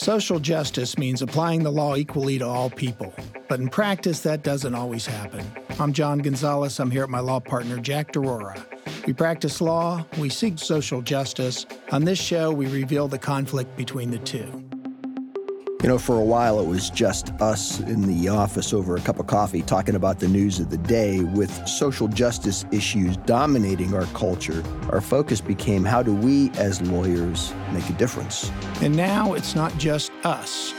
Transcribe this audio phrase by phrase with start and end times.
[0.00, 3.12] Social justice means applying the law equally to all people,
[3.48, 5.44] but in practice, that doesn't always happen.
[5.78, 6.80] I'm John Gonzalez.
[6.80, 8.64] I'm here with my law partner, Jack D'Aurora.
[9.06, 11.66] We practice law, we seek social justice.
[11.92, 14.59] On this show, we reveal the conflict between the two.
[15.82, 19.18] You know, for a while it was just us in the office over a cup
[19.18, 21.20] of coffee talking about the news of the day.
[21.20, 27.54] With social justice issues dominating our culture, our focus became how do we as lawyers
[27.72, 28.52] make a difference?
[28.82, 30.74] And now it's not just us.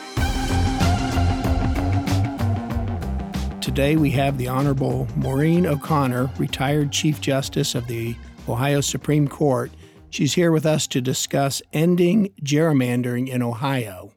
[3.60, 8.16] Today we have the Honorable Maureen O'Connor, retired Chief Justice of the
[8.48, 9.72] Ohio Supreme Court.
[10.12, 14.14] She's here with us to discuss ending gerrymandering in Ohio.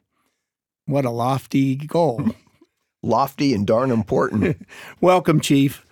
[0.85, 2.21] What a lofty goal.
[3.05, 4.65] lofty and darn important.
[5.01, 5.85] Welcome, Chief.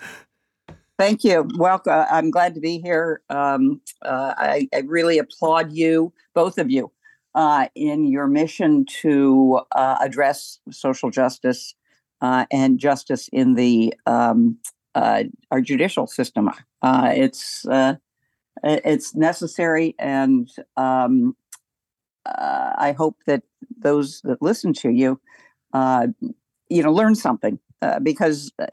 [1.00, 1.48] Thank you.
[1.56, 2.06] Welcome.
[2.10, 3.22] I'm glad to be here.
[3.30, 6.92] Um, uh, I, I, really applaud you, both of you,
[7.34, 11.74] uh, in your mission to uh, address social justice
[12.22, 14.58] uh, and justice in the um,
[14.94, 16.50] uh, our judicial system.
[16.82, 17.66] Uh, it's
[18.64, 21.36] it's necessary, and um,
[22.26, 23.44] I hope that
[23.78, 25.20] those that listen to you,
[25.74, 26.08] uh,
[26.70, 28.66] you know, learn something uh, because, uh,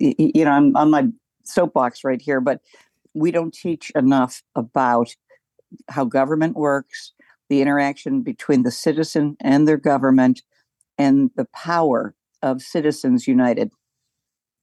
[0.00, 1.08] you know, I'm on my
[1.44, 2.60] soapbox right here, but
[3.14, 5.14] we don't teach enough about
[5.88, 7.12] how government works,
[7.48, 10.42] the interaction between the citizen and their government,
[10.96, 13.70] and the power of citizens united.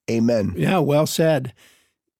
[0.10, 0.54] Amen.
[0.56, 1.54] Yeah, well said.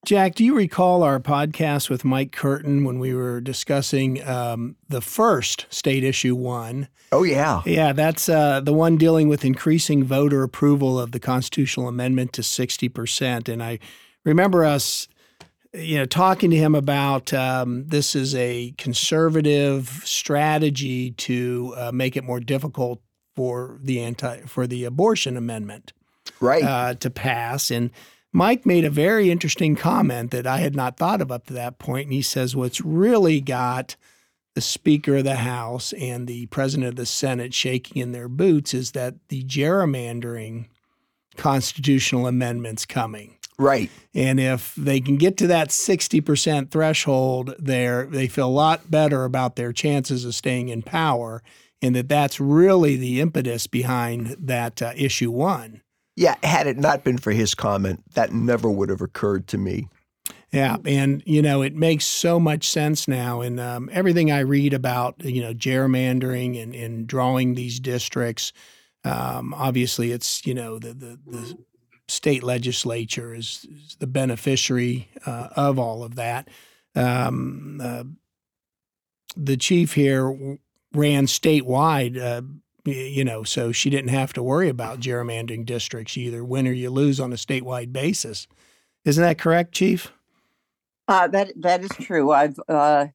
[0.06, 5.02] Jack, do you recall our podcast with Mike Curtin when we were discussing um, the
[5.02, 6.90] first state issue one?
[7.12, 7.64] Oh, yeah.
[7.66, 12.44] Yeah, that's uh, the one dealing with increasing voter approval of the constitutional amendment to
[12.44, 13.52] 60%.
[13.52, 13.80] And I
[14.24, 15.08] remember us
[15.74, 22.16] you know, talking to him about um, this is a conservative strategy to uh, make
[22.16, 23.02] it more difficult
[23.36, 25.92] for the anti for the abortion amendment,
[26.40, 27.72] right, uh, to pass.
[27.72, 27.92] And
[28.36, 31.80] Mike made a very interesting comment that I had not thought of up to that
[31.80, 33.96] point, and he says what's really got
[34.56, 38.74] the Speaker of the House and the President of the Senate shaking in their boots
[38.74, 40.66] is that the gerrymandering
[41.38, 43.38] constitutional amendments coming.
[43.58, 43.90] Right.
[44.14, 49.24] And if they can get to that 60% threshold there, they feel a lot better
[49.24, 51.42] about their chances of staying in power
[51.82, 55.84] and that that's really the impetus behind that uh, issue one.
[56.16, 59.90] Yeah, had it not been for his comment, that never would have occurred to me.
[60.52, 64.74] Yeah, and you know it makes so much sense now, and um, everything I read
[64.74, 68.54] about you know gerrymandering and, and drawing these districts.
[69.04, 71.58] Um, obviously, it's you know the, the, the
[72.08, 76.48] state legislature is, is the beneficiary uh, of all of that.
[76.96, 78.04] Um, uh,
[79.36, 80.58] the chief here
[80.94, 82.42] ran statewide uh,
[82.86, 86.18] you know, so she didn't have to worry about gerrymandering districts.
[86.18, 88.48] Either win or you lose on a statewide basis.
[89.04, 90.12] Isn't that correct, Chief?
[91.08, 92.32] Uh, that that is true.
[92.32, 93.08] I've uh,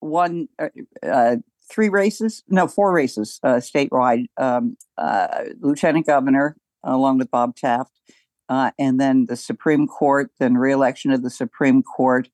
[0.00, 0.68] won uh,
[1.02, 1.36] uh
[1.70, 4.26] three races, no, four races uh, statewide.
[4.36, 7.98] Um, uh, Lieutenant Governor, along with Bob Taft,
[8.48, 12.28] and then the Supreme Court, then reelection of the Supreme Court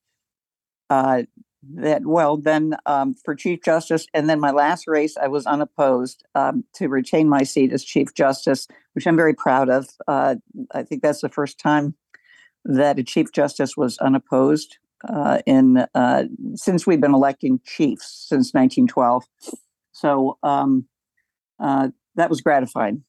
[1.62, 6.24] that well then um, for chief justice and then my last race i was unopposed
[6.34, 9.88] um, to retain my seat as chief justice which i'm very proud of.
[10.06, 10.36] Uh,
[10.72, 11.94] i think that's the first time
[12.64, 16.24] that a chief justice was unopposed uh, in uh,
[16.54, 19.24] since we've been electing chiefs since 1912
[19.92, 20.86] so um,
[21.58, 23.04] uh, that was gratifying.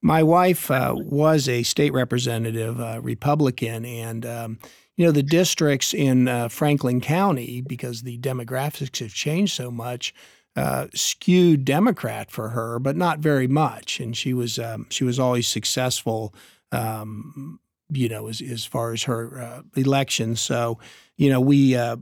[0.00, 4.58] My wife uh, was a state representative uh, republican and um,
[4.98, 10.12] you know, the districts in uh, Franklin County, because the demographics have changed so much,
[10.56, 14.00] uh, skewed Democrat for her, but not very much.
[14.00, 16.34] And she was um, she was always successful,
[16.72, 17.60] um,
[17.90, 20.36] you know, as as far as her uh, election.
[20.36, 20.80] So,
[21.16, 21.76] you know, we.
[21.76, 21.96] Uh,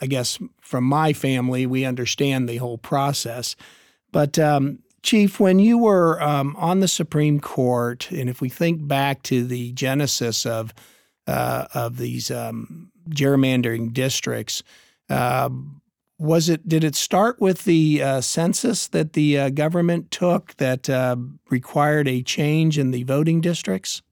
[0.00, 3.56] I guess from my family, we understand the whole process.
[4.12, 8.86] But um, Chief, when you were um, on the Supreme Court, and if we think
[8.86, 10.74] back to the genesis of
[11.26, 14.62] uh, of these um, gerrymandering districts.
[15.08, 15.50] Uh,
[16.18, 16.66] was it?
[16.66, 21.16] Did it start with the uh, census that the uh, government took that uh,
[21.50, 24.02] required a change in the voting districts?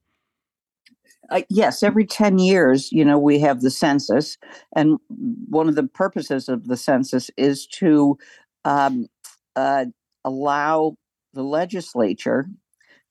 [1.31, 4.37] Uh, yes, every 10 years, you know, we have the census.
[4.77, 8.19] And one of the purposes of the census is to
[8.67, 9.07] um,
[9.57, 10.97] allow
[11.33, 12.47] the legislature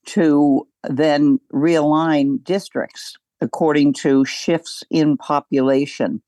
[0.05, 6.21] to then realign districts according to shifts in population.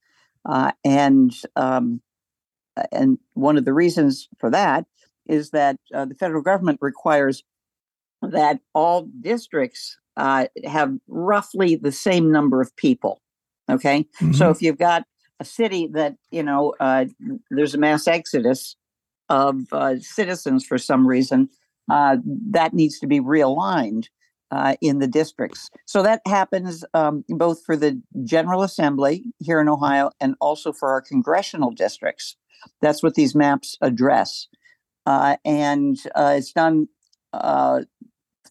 [0.48, 2.02] Uh, and um,
[2.92, 4.86] and one of the reasons for that
[5.28, 7.44] is that uh, the federal government requires
[8.22, 13.22] that all districts uh, have roughly the same number of people.
[13.72, 14.34] Okay, mm-hmm.
[14.34, 15.04] so if you've got
[15.40, 17.06] a city that you know uh,
[17.50, 18.76] there's a mass exodus
[19.30, 21.50] of uh, citizens for some reason,
[21.90, 22.18] uh,
[22.52, 24.10] that needs to be realigned
[24.52, 25.70] uh, in the districts.
[25.86, 30.90] So that happens um, both for the General Assembly here in Ohio and also for
[30.90, 32.38] our congressional districts.
[32.82, 34.48] That's what these maps address.
[35.06, 36.88] Uh, and uh, it's done
[37.34, 37.82] uh,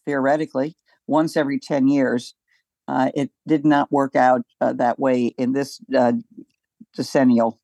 [0.05, 0.75] theoretically
[1.07, 2.35] once every 10 years.
[2.87, 5.81] Uh, it did not work out uh, that way in this
[6.95, 7.59] decennial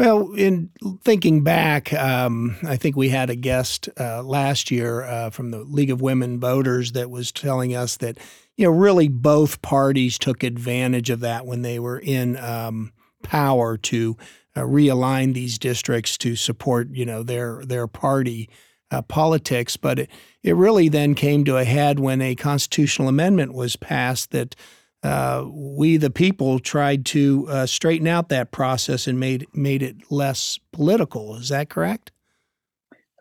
[0.00, 0.70] well, in
[1.02, 5.58] thinking back, um, I think we had a guest uh, last year uh, from the
[5.58, 8.16] League of Women Voters that was telling us that,
[8.56, 12.92] you know, really both parties took advantage of that when they were in um,
[13.22, 14.16] power to
[14.56, 18.48] uh, realign these districts to support, you know, their their party
[18.90, 19.76] uh, politics.
[19.76, 20.10] But it,
[20.42, 24.56] it really then came to a head when a constitutional amendment was passed that
[25.02, 29.96] uh, we, the people, tried to uh, straighten out that process and made made it
[30.10, 31.36] less political.
[31.36, 32.12] Is that correct?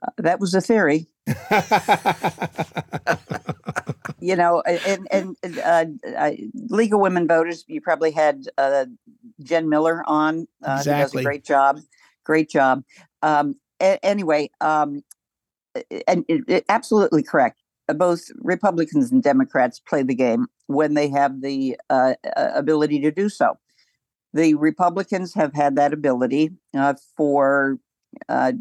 [0.01, 1.07] Uh, that was a theory.
[4.19, 6.31] you know, and, and uh,
[6.69, 8.85] League of Women Voters, you probably had uh,
[9.41, 10.47] Jen Miller on.
[10.63, 10.93] exactly.
[10.93, 11.79] Who does a great job.
[12.23, 12.83] Great job.
[13.21, 15.03] Um, a- anyway, um,
[16.07, 17.61] and it, it, absolutely correct.
[17.95, 23.29] Both Republicans and Democrats play the game when they have the uh, ability to do
[23.29, 23.57] so.
[24.33, 27.79] The Republicans have had that ability uh, for
[28.27, 28.53] uh,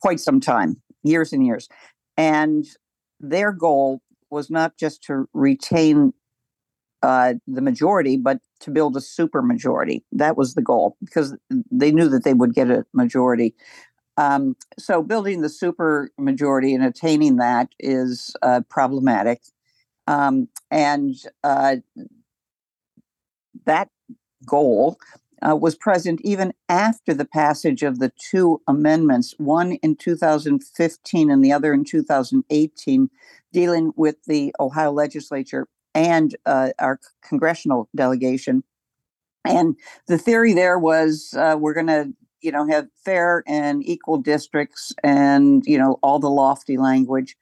[0.00, 1.68] quite some time, years and years.
[2.16, 2.66] And
[3.20, 4.00] their goal
[4.30, 6.12] was not just to retain
[7.02, 10.04] uh, the majority, but to build a super majority.
[10.12, 11.36] That was the goal because
[11.70, 13.54] they knew that they would get a majority.
[14.18, 19.40] Um, so building the super majority and attaining that is uh, problematic.
[20.08, 21.76] Um, and uh,
[23.64, 23.90] that
[24.44, 24.98] goal
[25.48, 31.44] uh, was present even after the passage of the two amendments, one in 2015 and
[31.44, 33.10] the other in 2018,
[33.52, 38.64] dealing with the Ohio legislature and uh, our congressional delegation.
[39.44, 39.76] And
[40.08, 44.92] the theory there was uh, we're going to, you know, have fair and equal districts
[45.02, 47.36] and, you know, all the lofty language.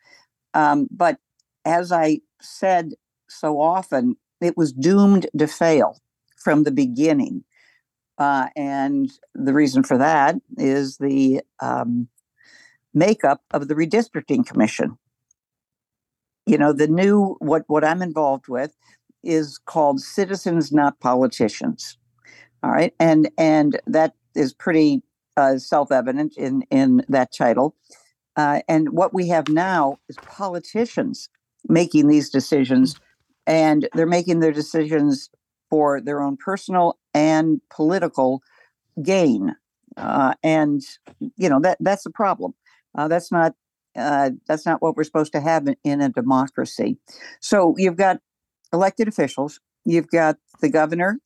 [0.54, 1.18] Um, but
[1.64, 2.92] as I said
[3.28, 5.98] so often, it was doomed to fail
[6.36, 7.44] from the beginning.
[8.18, 12.08] Uh, and the reason for that is the um,
[12.94, 14.96] makeup of the redistricting commission.
[16.46, 18.74] You know, the new what what I'm involved with
[19.24, 21.98] is called Citizens Not Politicians.
[22.62, 25.02] All right, and and that is pretty
[25.36, 27.76] uh, self-evident in in that title.
[28.36, 31.28] Uh, and what we have now is politicians
[31.68, 32.96] making these decisions,
[33.46, 35.30] and they're making their decisions
[35.70, 38.42] for their own personal and political
[39.02, 39.54] gain.
[39.96, 40.82] Uh, and
[41.36, 42.54] you know that that's a problem.
[42.96, 43.54] Uh, that's not
[43.96, 46.98] uh, that's not what we're supposed to have in, in, a democracy.
[47.40, 48.20] So you've got
[48.72, 51.18] elected officials, you've got the governor,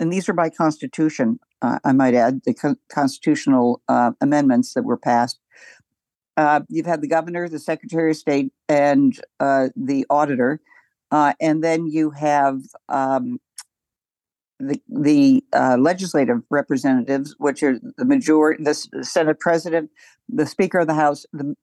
[0.00, 1.38] and these are by constitution.
[1.62, 5.38] Uh, I might add the co- constitutional uh, amendments that were passed
[6.40, 10.60] uh, you've had the governor, the secretary of state, and uh, the auditor,
[11.10, 13.38] uh, and then you have um,
[14.58, 19.90] the the uh, legislative representatives, which are the majority, the Senate president,
[20.28, 21.54] the Speaker of the House, the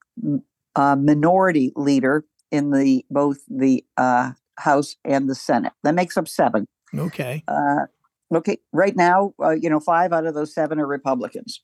[0.76, 5.72] uh, minority leader in the both the uh, House and the Senate.
[5.82, 6.66] That makes up seven.
[6.96, 7.42] Okay.
[8.34, 8.58] Okay.
[8.72, 11.62] Right now, you know, five out of those seven are Republicans.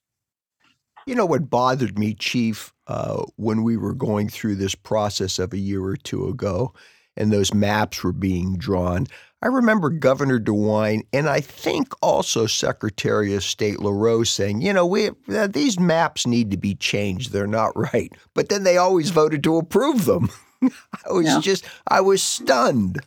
[1.06, 5.52] You know what bothered me, Chief, uh, when we were going through this process of
[5.52, 6.72] a year or two ago
[7.16, 9.06] and those maps were being drawn.
[9.42, 14.86] I remember Governor DeWine and I think also Secretary of State LaRose saying, you know,
[14.86, 17.30] we uh, these maps need to be changed.
[17.30, 18.12] They're not right.
[18.34, 20.30] But then they always voted to approve them.
[20.62, 21.40] I was yeah.
[21.40, 23.00] just, I was stunned.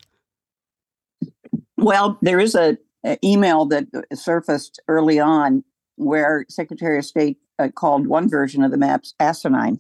[1.77, 2.77] Well, there is a
[3.23, 5.63] email that surfaced early on
[5.95, 9.79] where Secretary of State uh, called one version of the maps asinine.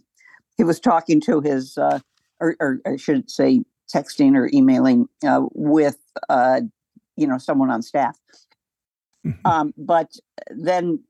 [0.57, 1.99] He was talking to his, uh,
[2.39, 5.97] or, or, I should say, texting or emailing uh, with,
[6.29, 6.61] uh,
[7.15, 8.17] you know, someone on staff.
[9.25, 9.47] Mm-hmm.
[9.47, 10.13] Um, but
[10.49, 11.03] then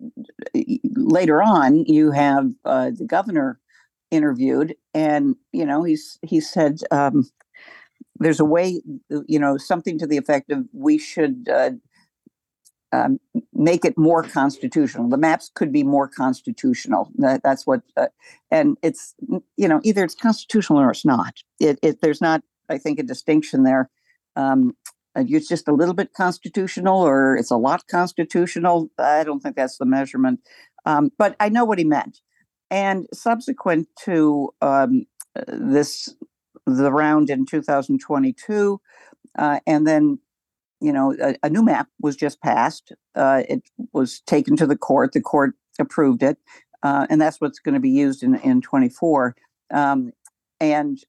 [0.96, 3.60] later on, you have uh, the governor
[4.12, 7.30] interviewed, and you know, he's he said um,
[8.20, 8.82] there's a way,
[9.28, 11.72] you know, something to the effect of we should uh,
[12.92, 13.20] um,
[13.54, 15.10] make it more constitutional.
[15.10, 17.12] The maps could be more constitutional.
[17.16, 18.08] That, that's what, uh,
[18.50, 19.16] and it's
[19.58, 21.36] you know either it's constitutional or it's not.
[21.60, 23.90] It, it there's not, I think, a distinction there.
[24.36, 24.76] Um,
[25.16, 28.90] it's just a little bit constitutional, or it's a lot constitutional.
[29.00, 30.42] I don't think that's the measurement.
[30.86, 32.22] Um, but I know what he meant.
[32.70, 35.06] And subsequent to um,
[35.48, 36.14] this,
[36.66, 38.80] the round in 2022,
[39.38, 40.20] uh, and then
[40.80, 42.94] you know, a, a, new map was just passed.
[43.16, 45.14] Uh, it was taken to the court.
[45.14, 46.38] The court approved it,
[46.84, 49.36] uh, and that's what's going to be used in in 24.
[49.74, 50.12] Um,
[50.60, 51.00] and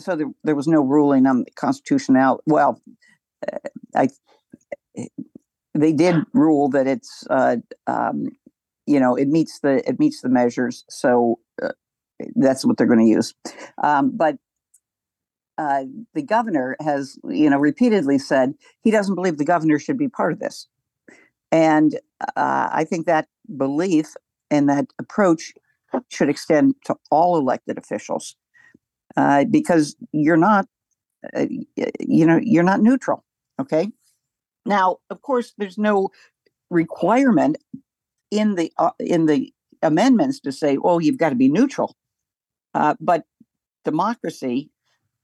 [0.00, 2.40] so there, there was no ruling on the constitutional.
[2.46, 2.80] Well,
[3.52, 3.58] uh,
[3.94, 4.08] I
[5.74, 7.56] they did rule that it's uh,
[7.86, 8.28] um,
[8.86, 10.84] you know it meets the it meets the measures.
[10.88, 11.72] So uh,
[12.36, 13.34] that's what they're going to use.
[13.82, 14.36] Um, but
[15.58, 15.84] uh,
[16.14, 20.32] the governor has, you know, repeatedly said he doesn't believe the governor should be part
[20.32, 20.68] of this.
[21.50, 21.98] And
[22.36, 24.14] uh, I think that belief
[24.50, 25.52] and that approach
[26.08, 28.36] should extend to all elected officials
[29.16, 30.66] uh, because you're not,
[31.34, 31.46] uh,
[31.98, 33.24] you know, you're not neutral.
[33.60, 33.90] Okay.
[34.64, 36.10] Now, of course, there's no
[36.70, 37.56] requirement
[38.30, 41.96] in the uh, in the amendments to say, "Oh, you've got to be neutral."
[42.74, 43.24] Uh, but
[43.84, 44.70] democracy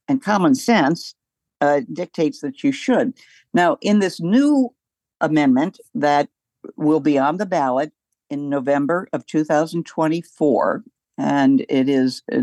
[0.08, 1.14] and common sense
[1.60, 3.14] uh, dictates that you should.
[3.52, 4.74] Now, in this new
[5.20, 6.28] amendment that
[6.76, 7.92] will be on the ballot
[8.30, 10.84] in November of 2024,
[11.18, 12.42] and it is uh,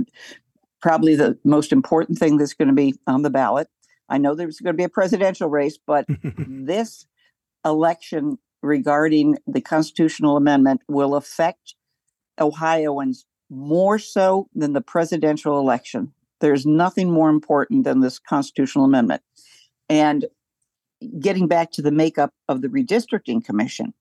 [0.81, 3.67] probably the most important thing that's going to be on the ballot.
[4.09, 6.05] I know there's going to be a presidential race, but
[6.37, 7.05] this
[7.65, 11.75] election regarding the constitutional amendment will affect
[12.39, 16.13] Ohioans more so than the presidential election.
[16.41, 19.21] There's nothing more important than this constitutional amendment.
[19.89, 20.25] And
[21.19, 23.93] getting back to the makeup of the redistricting commission,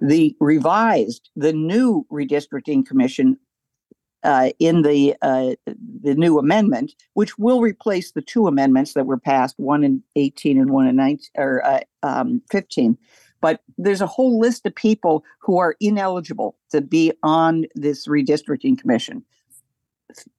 [0.00, 3.38] the revised, the new redistricting commission
[4.24, 5.54] uh, in the uh,
[6.02, 10.58] the new amendment, which will replace the two amendments that were passed, one in 18
[10.58, 12.96] and one in 19 or uh, um, 15.
[13.42, 18.78] But there's a whole list of people who are ineligible to be on this redistricting
[18.78, 19.22] commission.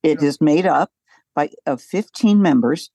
[0.01, 0.91] It is made up
[1.35, 2.89] by of 15 members,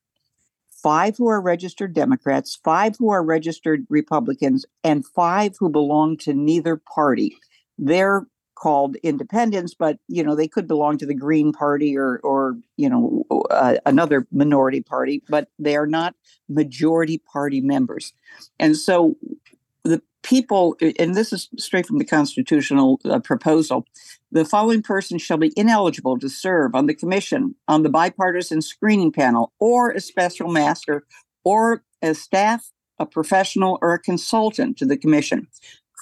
[0.71, 6.33] five who are registered Democrats, five who are registered Republicans, and five who belong to
[6.35, 7.37] neither party.
[7.79, 8.27] They're
[8.61, 12.91] called independents, but you know they could belong to the Green Party or or you
[12.91, 16.15] know uh, another minority party, but they are not
[16.49, 18.13] majority party members.
[18.59, 19.17] And so
[19.85, 23.87] the people, and this is straight from the constitutional uh, proposal,
[24.33, 29.13] the following persons shall be ineligible to serve on the commission, on the bipartisan screening
[29.13, 31.05] panel, or a special master,
[31.45, 35.49] or as staff, a professional, or a consultant to the commission.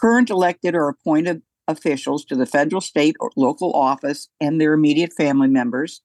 [0.00, 5.12] Current elected or appointed officials to the federal, state, or local office and their immediate
[5.12, 6.02] family members.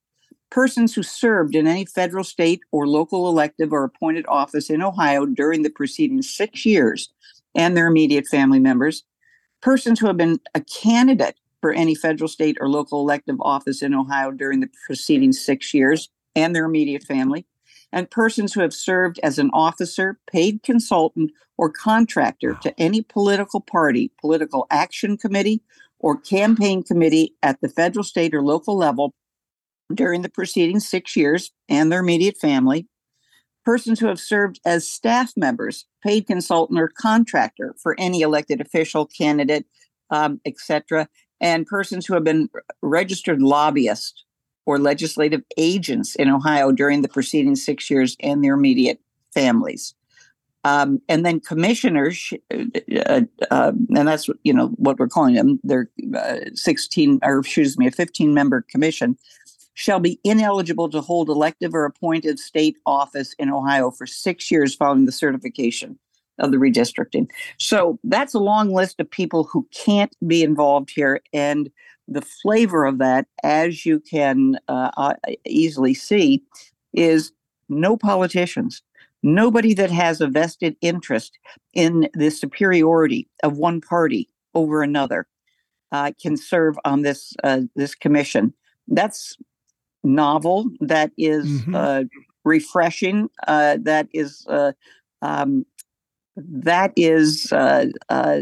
[0.51, 5.25] Persons who served in any federal, state, or local elective or appointed office in Ohio
[5.25, 7.09] during the preceding six years
[7.55, 9.03] and their immediate family members.
[9.61, 13.93] Persons who have been a candidate for any federal, state, or local elective office in
[13.93, 17.45] Ohio during the preceding six years and their immediate family,
[17.91, 23.61] and persons who have served as an officer, paid consultant, or contractor to any political
[23.61, 25.61] party, political action committee,
[25.99, 29.13] or campaign committee at the federal, state, or local level
[29.93, 32.87] during the preceding six years and their immediate family,
[33.65, 39.05] persons who have served as staff members, paid consultant, or contractor for any elected official,
[39.05, 39.65] candidate,
[40.09, 41.07] um, etc.,
[41.41, 42.49] and persons who have been
[42.81, 44.23] registered lobbyists
[44.65, 48.99] or legislative agents in Ohio during the preceding six years and their immediate
[49.33, 49.93] families.
[50.65, 55.59] Um, and then commissioners, uh, uh, and that's you know what we're calling them.
[55.61, 59.17] They're uh, 16, or excuse me, a 15 member commission
[59.73, 64.75] shall be ineligible to hold elective or appointed state office in Ohio for six years
[64.75, 65.97] following the certification
[66.39, 67.29] of the redistricting.
[67.59, 71.21] So that's a long list of people who can't be involved here.
[71.31, 71.69] And
[72.07, 75.13] the flavor of that, as you can uh, uh,
[75.45, 76.43] easily see,
[76.93, 77.31] is
[77.69, 78.81] no politicians.
[79.21, 81.39] Nobody that has a vested interest
[81.73, 85.27] in the superiority of one party over another
[85.91, 88.53] uh, can serve on this uh, this commission.
[88.87, 89.37] That's
[90.03, 90.69] novel.
[90.79, 91.75] That is, mm-hmm.
[91.75, 92.03] Uh,
[92.45, 93.29] refreshing.
[93.47, 94.45] Uh, that is
[95.21, 95.65] um,
[96.35, 98.39] that is, uh, uh,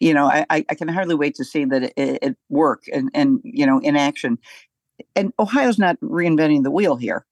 [0.00, 3.40] you know, I, I can hardly wait to see that it, it work and, and,
[3.44, 4.38] you know, in action.
[5.14, 7.24] And Ohio's not reinventing the wheel here.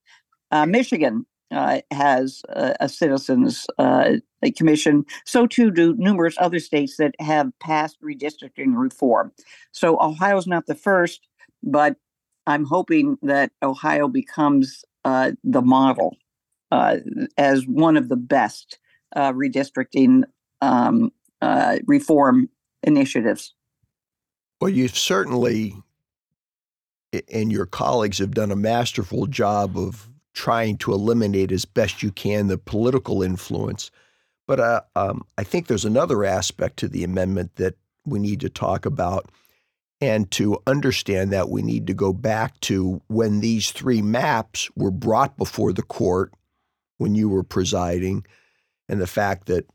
[0.51, 5.05] Uh, Michigan uh, has a, a citizens uh, a commission.
[5.25, 9.33] So too do numerous other states that have passed redistricting reform.
[9.73, 11.27] So Ohio's not the first,
[11.63, 11.97] but
[12.47, 16.17] I'm hoping that Ohio becomes uh, the model
[16.71, 16.99] uh,
[17.37, 18.79] as one of the best
[19.17, 20.25] uh, redistricting
[20.61, 22.49] um, uh, reform
[22.83, 23.55] initiatives.
[24.61, 25.75] Well, you've certainly,
[27.33, 32.13] and your colleagues have done a masterful job of trying to eliminate as best you
[32.13, 33.91] can the political influence.
[34.47, 38.49] But uh, um, I think there's another aspect to the amendment that we need to
[38.49, 39.31] talk about.
[40.01, 44.91] And to understand that, we need to go back to when these three maps were
[44.91, 46.33] brought before the court
[46.97, 48.25] when you were presiding,
[48.89, 49.67] and the fact that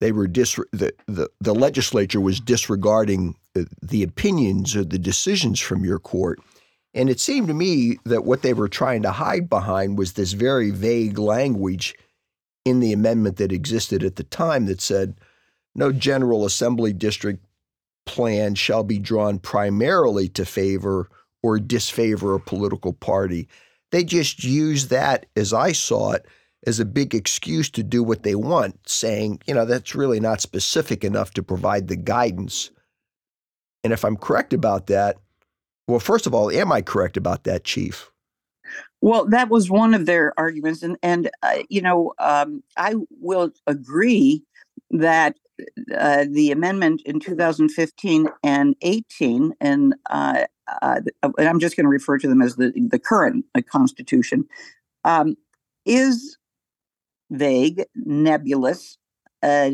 [0.00, 5.58] they were dis- the, the, the legislature was disregarding the, the opinions or the decisions
[5.58, 6.38] from your court.
[6.94, 10.32] And it seemed to me that what they were trying to hide behind was this
[10.32, 11.94] very vague language
[12.64, 15.14] in the amendment that existed at the time that said
[15.74, 17.45] no general assembly district
[18.06, 21.08] plan shall be drawn primarily to favor
[21.42, 23.48] or disfavor a political party.
[23.92, 26.26] They just use that, as I saw it,
[26.66, 30.40] as a big excuse to do what they want, saying, you know, that's really not
[30.40, 32.70] specific enough to provide the guidance.
[33.84, 35.18] And if I'm correct about that,
[35.86, 38.10] well, first of all, am I correct about that, Chief?
[39.00, 43.52] Well, that was one of their arguments, and and uh, you know, um, I will
[43.68, 44.42] agree
[44.90, 45.36] that
[45.96, 50.44] uh, the amendment in 2015 and 18, and, uh,
[50.82, 54.44] uh, and I'm just going to refer to them as the the current uh, Constitution,
[55.04, 55.36] um,
[55.84, 56.36] is
[57.30, 58.98] vague, nebulous,
[59.42, 59.70] uh,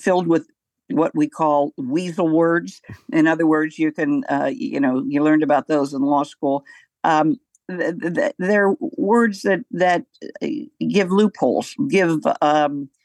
[0.00, 0.46] filled with
[0.90, 2.80] what we call weasel words.
[3.12, 6.64] In other words, you can, uh, you know, you learned about those in law school.
[7.04, 7.36] Um,
[7.70, 10.04] th- th- they're words that that
[10.42, 10.46] uh,
[10.88, 12.97] give loopholes, give um, uh,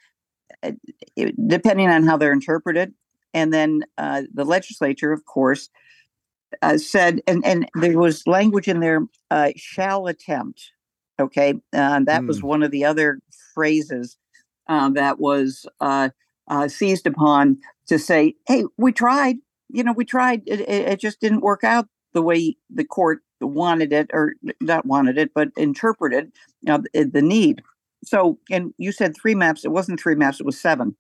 [1.48, 2.93] depending on how they're interpreted.
[3.33, 5.69] And then uh, the legislature, of course,
[6.62, 10.72] uh, said, and and there was language in there, uh, shall attempt.
[11.20, 12.27] Okay, that mm.
[12.27, 13.20] was one of the other
[13.53, 14.18] phrases
[14.68, 15.66] that was
[16.68, 19.37] seized upon to say, hey, we tried,
[19.70, 20.44] you know, we tried.
[20.46, 25.18] It, it, just didn't work out the way the court wanted it, or not wanted
[25.18, 27.61] it, but interpreted you know, the, the need.
[28.03, 29.66] So, and you said three maps.
[29.66, 30.96] It wasn't three maps, it was seven.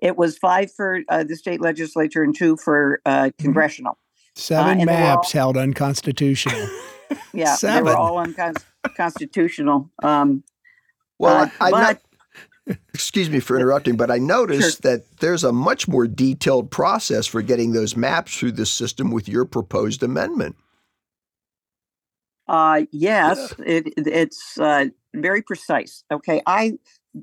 [0.00, 3.44] It was five for uh, the state legislature and two for uh, mm-hmm.
[3.44, 3.98] congressional.
[4.34, 6.68] Seven uh, maps all, held unconstitutional.
[7.32, 7.84] yeah, Seven.
[7.84, 9.90] they were all unconstitutional.
[10.02, 10.44] Um,
[11.18, 12.02] well, uh, I, but,
[12.94, 14.90] Excuse me for interrupting, but I noticed sure.
[14.92, 19.28] that there's a much more detailed process for getting those maps through the system with
[19.28, 20.56] your proposed amendment.
[22.50, 23.64] Uh, yes, yeah.
[23.64, 26.02] it, it's uh, very precise.
[26.12, 26.78] Okay, I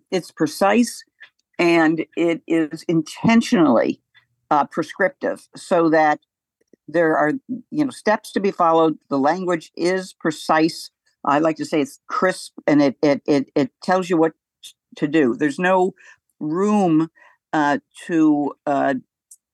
[0.10, 1.04] it's precise
[1.60, 4.02] and it is intentionally
[4.52, 6.20] uh, prescriptive so that
[6.88, 7.34] there are
[7.72, 8.98] you know steps to be followed.
[9.10, 10.92] The language is precise.
[11.26, 14.32] I like to say it's crisp and it it it, it tells you what
[14.96, 15.36] to do.
[15.36, 15.94] There's no
[16.40, 17.10] room
[17.52, 18.94] uh, to uh,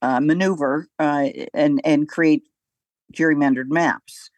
[0.03, 2.43] uh, maneuver uh, and and create
[3.11, 4.29] gerrymandered maps,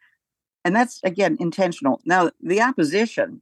[0.66, 2.02] and that's again intentional.
[2.06, 3.42] Now the opposition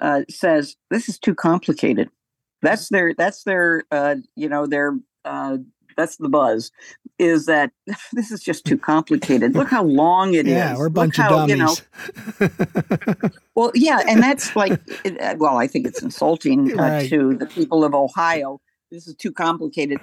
[0.00, 2.10] uh, says this is too complicated.
[2.60, 4.98] That's their that's their uh, you know their
[5.96, 6.70] that's the buzz
[7.18, 7.70] is that
[8.12, 9.54] this is just too complicated.
[9.54, 10.78] Look how long it yeah, is.
[10.78, 11.82] we're a bunch Look of how, dummies.
[12.40, 17.08] You know, well, yeah, and that's like, uh, well, I think it's insulting uh, right.
[17.10, 18.60] to the people of Ohio.
[18.90, 20.00] This is too complicated.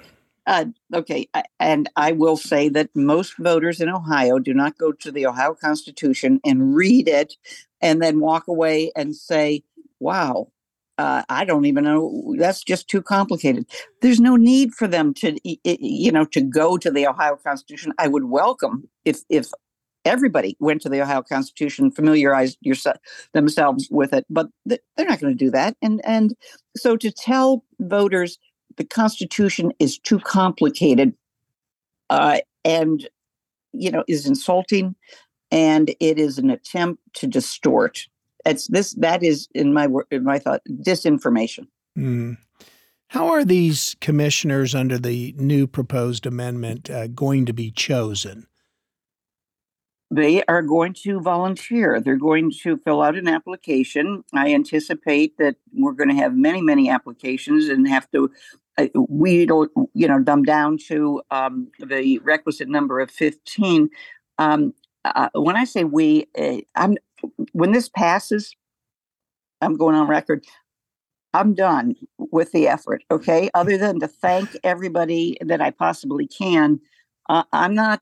[0.48, 1.28] Uh, okay,
[1.60, 5.52] and I will say that most voters in Ohio do not go to the Ohio
[5.52, 7.34] Constitution and read it
[7.82, 9.62] and then walk away and say,
[10.00, 10.50] wow,
[10.96, 12.34] uh, I don't even know.
[12.38, 13.66] That's just too complicated.
[14.00, 17.92] There's no need for them to, you know, to go to the Ohio Constitution.
[17.98, 19.48] I would welcome if if
[20.06, 22.96] everybody went to the Ohio Constitution, familiarized yourself
[23.34, 25.76] themselves with it, but they're not going to do that.
[25.82, 26.34] And and
[26.74, 28.38] so to tell voters
[28.78, 31.14] the Constitution is too complicated,
[32.08, 33.08] uh, and
[33.72, 34.96] you know, is insulting,
[35.50, 38.06] and it is an attempt to distort
[38.48, 41.66] it's this that is in my in my thought disinformation.
[41.96, 42.38] Mm.
[43.08, 48.46] How are these commissioners under the new proposed amendment uh, going to be chosen?
[50.10, 52.00] They are going to volunteer.
[52.00, 54.24] They're going to fill out an application.
[54.34, 58.30] I anticipate that we're going to have many, many applications and have to
[58.78, 58.86] uh,
[59.46, 63.90] don't, you know, them down to um, the requisite number of 15.
[64.38, 66.96] Um, uh, when I say we, uh, I'm
[67.52, 68.54] when this passes,
[69.60, 70.44] I'm going on record.
[71.34, 73.04] I'm done with the effort.
[73.10, 73.50] Okay.
[73.54, 76.80] Other than to thank everybody that I possibly can,
[77.28, 78.00] uh, I'm not.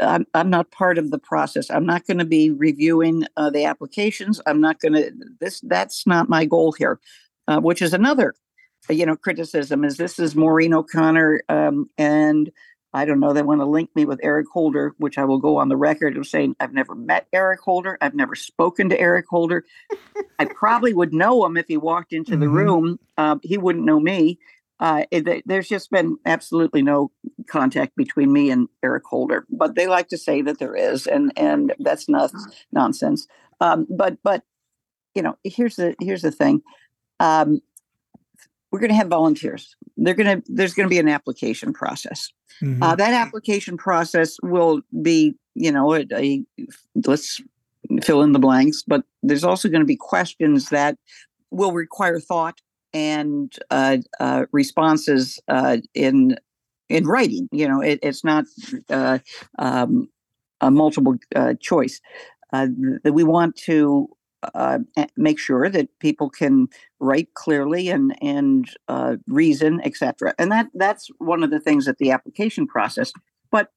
[0.00, 1.70] I'm, I'm not part of the process.
[1.70, 4.40] I'm not going to be reviewing uh, the applications.
[4.46, 5.12] I'm not going to.
[5.40, 5.60] This.
[5.60, 7.00] That's not my goal here.
[7.48, 8.34] Uh, which is another,
[8.88, 9.84] you know, criticism.
[9.84, 12.50] Is this is Maureen O'Connor um, and
[12.92, 15.58] I don't know, they want to link me with Eric Holder, which I will go
[15.58, 17.96] on the record of saying I've never met Eric Holder.
[18.00, 19.64] I've never spoken to Eric Holder.
[20.38, 22.54] I probably would know him if he walked into the mm-hmm.
[22.54, 23.00] room.
[23.16, 24.38] Uh, he wouldn't know me.
[24.80, 27.12] Uh, it, there's just been absolutely no
[27.46, 31.32] contact between me and Eric Holder, but they like to say that there is, and
[31.36, 32.32] and that's not
[32.72, 33.26] nonsense.
[33.60, 34.42] Um, but but
[35.14, 36.62] you know, here's the here's the thing.
[37.20, 37.60] Um,
[38.70, 39.74] we're going to have volunteers.
[39.96, 42.30] They're going to there's going to be an application process.
[42.62, 42.82] Mm-hmm.
[42.82, 46.44] Uh, that application process will be, you know, a, a,
[47.06, 47.40] let's
[48.02, 50.96] fill in the blanks, but there's also going to be questions that
[51.50, 52.60] will require thought
[52.92, 56.36] and uh, uh, responses uh, in
[56.88, 57.48] in writing.
[57.52, 58.44] You know, it, it's not
[58.88, 59.18] uh,
[59.58, 60.08] um,
[60.60, 62.00] a multiple uh, choice.
[62.52, 64.08] that we want to
[64.54, 64.78] uh,
[65.16, 70.34] make sure that people can write clearly and and uh, reason, etc.
[70.38, 73.12] And that that's one of the things at the application process.
[73.50, 73.72] But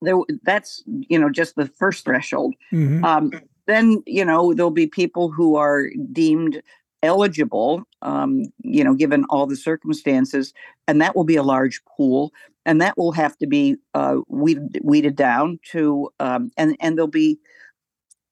[0.00, 2.54] there, that's you know just the first threshold.
[2.72, 3.04] Mm-hmm.
[3.04, 3.32] Um,
[3.66, 6.62] then you know there'll be people who are deemed
[7.04, 10.54] eligible, um, you know, given all the circumstances,
[10.88, 12.32] and that will be a large pool,
[12.64, 17.08] and that will have to be uh, weeded, weeded down to, um, and and there'll
[17.08, 17.38] be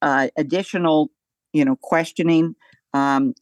[0.00, 1.10] uh, additional
[1.52, 2.54] you know, questioning.
[2.94, 3.34] Um,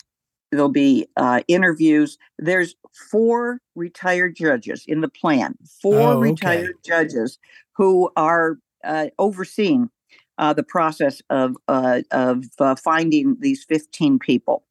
[0.50, 2.18] there'll be uh, interviews.
[2.38, 2.74] There's
[3.10, 6.30] four retired judges in the plan, four oh, okay.
[6.30, 7.38] retired judges
[7.76, 9.90] who are uh, overseeing
[10.38, 14.64] uh, the process of uh, of uh, finding these 15 people.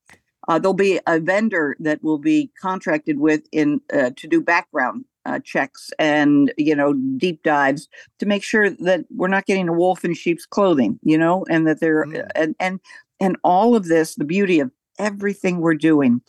[0.47, 5.39] Uh, there'll be a vendor that will be contracted with in to do background uh,
[5.43, 10.03] checks and you know deep dives to make sure that we're not getting a wolf
[10.03, 12.27] in sheep's clothing you know and that they're mm.
[12.35, 12.79] and and
[13.19, 16.21] and all of this, the beauty of everything we're doing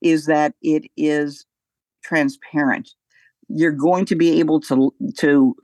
[0.00, 1.44] is that it is
[2.02, 2.90] transparent.
[3.48, 5.56] You're going to be able to to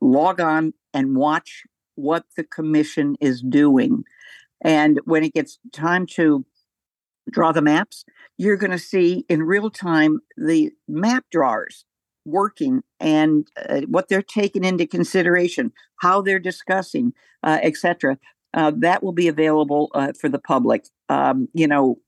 [0.00, 4.04] log on and watch what the commission is doing.
[4.62, 6.44] And when it gets time to
[7.30, 8.04] draw the maps,
[8.38, 11.84] you're going to see in real time the map drawers
[12.24, 18.18] working and uh, what they're taking into consideration, how they're discussing, uh, etc
[18.56, 20.86] uh, that will be available uh, for the public.
[21.08, 21.98] Um, you know,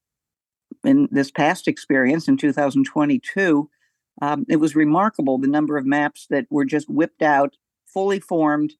[0.82, 3.70] in this past experience in 2022,
[4.22, 7.56] um, it was remarkable the number of maps that were just whipped out,
[7.86, 8.72] fully formed,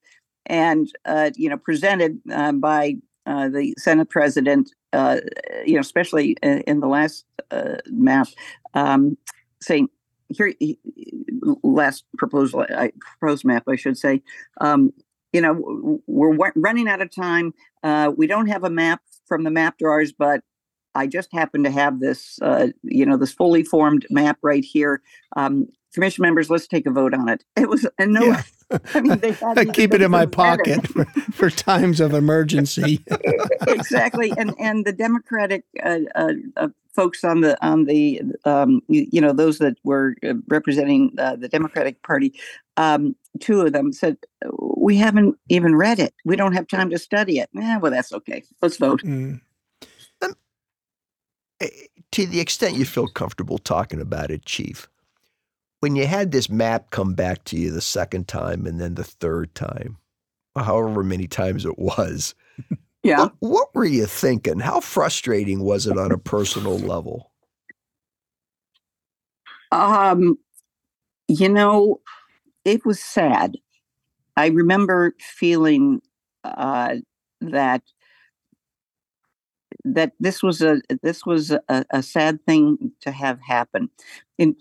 [0.47, 4.71] and uh, you know presented uh, by uh, the Senate President.
[4.91, 5.17] Uh,
[5.65, 7.23] you know, especially in, in the last
[7.91, 8.27] map,
[8.73, 9.15] um,
[9.61, 9.87] saying
[10.29, 10.51] here
[11.63, 14.23] last proposal, I, proposed map, I should say.
[14.59, 14.93] Um,
[15.33, 17.53] you know, we're running out of time.
[17.83, 20.41] Uh, we don't have a map from the map drawers, but
[20.95, 25.01] I just happen to have this, uh, you know, this fully formed map right here.
[25.35, 27.43] Um, commission members, let's take a vote on it.
[27.57, 28.43] It was and no, yeah.
[28.93, 33.03] I mean, they had, keep it in my pocket for, for, times of emergency.
[33.67, 39.07] exactly, and and the Democratic uh, uh, uh, folks on the on the um, you,
[39.11, 42.33] you, know those that were uh, representing uh, the Democratic Party,
[42.77, 44.17] um, two of them said
[44.59, 46.13] we haven't even read it.
[46.25, 47.49] We don't have time to study it.
[47.53, 48.43] Yeah, well, that's okay.
[48.61, 49.03] Let's vote.
[49.03, 49.41] Mm.
[50.21, 50.33] Um,
[51.61, 51.67] eh,
[52.11, 54.89] to the extent you feel comfortable talking about it, Chief,
[55.79, 59.03] when you had this map come back to you the second time and then the
[59.03, 59.97] third time,
[60.55, 62.35] however many times it was,
[63.03, 64.59] yeah, what, what were you thinking?
[64.59, 67.31] How frustrating was it on a personal level?
[69.71, 70.39] Um,
[71.27, 72.01] you know,
[72.69, 73.57] it was sad.
[74.37, 76.01] I remember feeling
[76.43, 76.97] uh,
[77.41, 77.81] that
[79.83, 83.89] that this was a this was a, a sad thing to have happen.
[84.37, 84.55] In,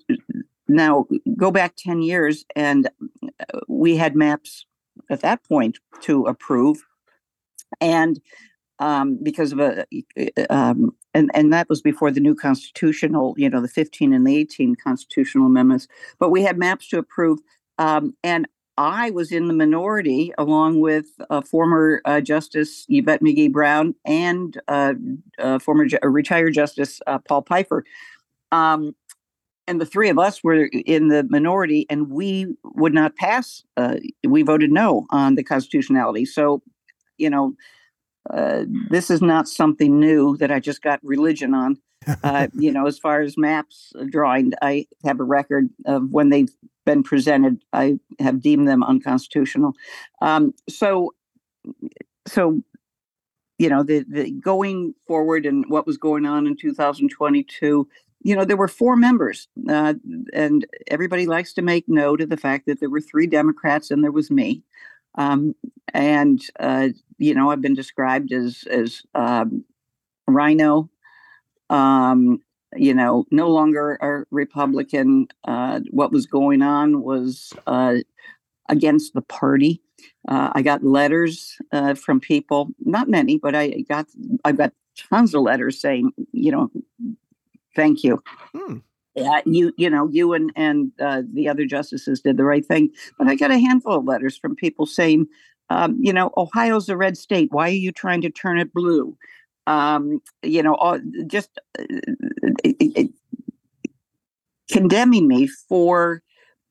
[0.68, 2.88] now go back ten years, and
[3.22, 4.64] uh, we had maps
[5.10, 6.84] at that point to approve,
[7.80, 8.20] and
[8.78, 9.84] um, because of a
[10.50, 14.36] um, and and that was before the new constitutional, you know, the 15 and the
[14.36, 15.88] 18 constitutional amendments.
[16.18, 17.40] But we had maps to approve,
[17.78, 23.50] um, and I was in the minority along with uh, former uh, Justice Yvette McGee
[23.50, 24.94] Brown and uh,
[25.38, 27.82] uh former ju- retired Justice uh, Paul Pfeifer.
[28.52, 28.94] Um,
[29.66, 33.62] and the three of us were in the minority, and we would not pass.
[33.76, 36.24] Uh, we voted no on the constitutionality.
[36.24, 36.62] So,
[37.18, 37.54] you know,
[38.30, 41.76] uh, this is not something new that I just got religion on.
[42.24, 46.48] Uh, you know, as far as maps drawing, I have a record of when they've
[46.88, 47.62] been presented.
[47.74, 49.74] I have deemed them unconstitutional.
[50.22, 51.12] Um, so,
[52.26, 52.62] so
[53.58, 57.86] you know, the, the going forward and what was going on in 2022
[58.20, 59.94] you know, there were four members, uh,
[60.32, 64.02] and everybody likes to make note of the fact that there were three Democrats and
[64.02, 64.64] there was me.
[65.14, 65.54] Um,
[65.94, 69.64] and uh, you know, I've been described as as um,
[70.26, 70.90] RINO.
[71.70, 72.40] Um,
[72.76, 75.28] you know, no longer a Republican.
[75.44, 77.96] Uh, what was going on was uh,
[78.68, 79.80] against the party.
[80.28, 84.06] Uh, I got letters uh, from people, not many, but I got
[84.44, 84.72] I got
[85.10, 86.70] tons of letters saying, you know,
[87.74, 88.22] thank you.
[88.54, 88.78] Hmm.
[89.14, 92.90] Yeah, you you know you and and uh, the other justices did the right thing,
[93.16, 95.26] but I got a handful of letters from people saying,
[95.70, 97.50] um, you know, Ohio's a red state.
[97.50, 99.16] Why are you trying to turn it blue?
[99.68, 101.50] Um, you know, all, just
[104.70, 106.22] condemning me for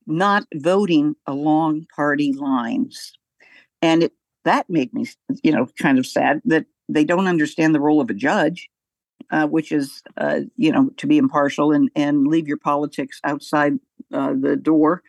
[0.08, 3.14] not voting along party lines,
[3.82, 4.14] and it,
[4.46, 5.08] that made me,
[5.44, 8.70] you know, kind of sad that they don't understand the role of a judge
[9.32, 13.74] uh, which is uh, you know to be impartial and and leave your politics outside
[14.14, 15.04] uh, the door,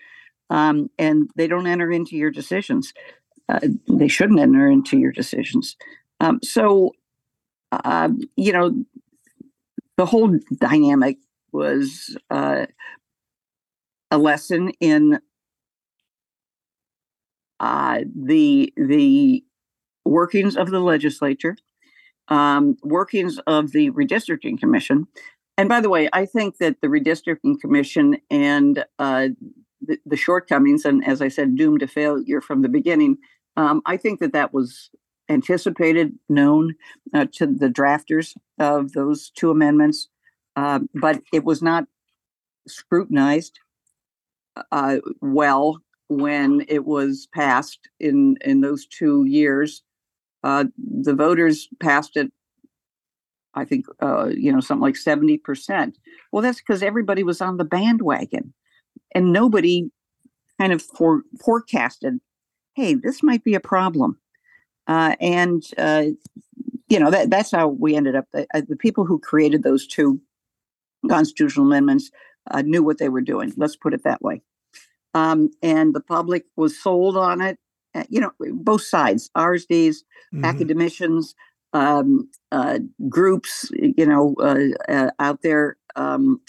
[0.50, 2.92] um, and they don't enter into your decisions.
[3.48, 5.76] Uh, they shouldn't enter into your decisions.
[6.20, 6.92] Um, so,
[7.72, 8.84] um, you know,
[9.96, 11.18] the whole dynamic
[11.52, 12.66] was uh,
[14.10, 15.18] a lesson in
[17.60, 19.44] uh, the the
[20.04, 21.56] workings of the legislature
[22.28, 25.06] um, workings of the redistricting commission.
[25.56, 29.28] And by the way, I think that the redistricting commission and uh,
[29.80, 33.18] the, the, shortcomings, and as I said, doomed to failure from the beginning,
[33.56, 34.90] um, I think that that was
[35.28, 36.74] anticipated, known
[37.14, 40.08] uh, to the drafters of those two amendments,
[40.56, 41.84] uh, but it was not
[42.66, 43.58] scrutinized
[44.72, 49.82] uh, well when it was passed in in those two years
[50.44, 52.32] uh, the voters passed it,
[53.54, 55.94] I think, uh, you know, something like 70%.
[56.32, 58.54] Well, that's because everybody was on the bandwagon
[59.14, 59.90] and nobody
[60.60, 62.20] kind of for, forecasted,
[62.74, 64.18] hey, this might be a problem.
[64.88, 66.04] Uh, and, uh,
[66.88, 68.26] you know, that, that's how we ended up.
[68.32, 70.20] The, uh, the people who created those two
[71.08, 72.10] constitutional amendments
[72.50, 73.52] uh, knew what they were doing.
[73.56, 74.42] Let's put it that way.
[75.14, 77.58] Um, and the public was sold on it
[77.94, 80.44] uh, you know, both sides, ours days, mm-hmm.
[80.44, 81.34] academicians,
[81.72, 85.76] um, uh, groups, you know, uh, uh, out there.
[85.96, 86.40] Um,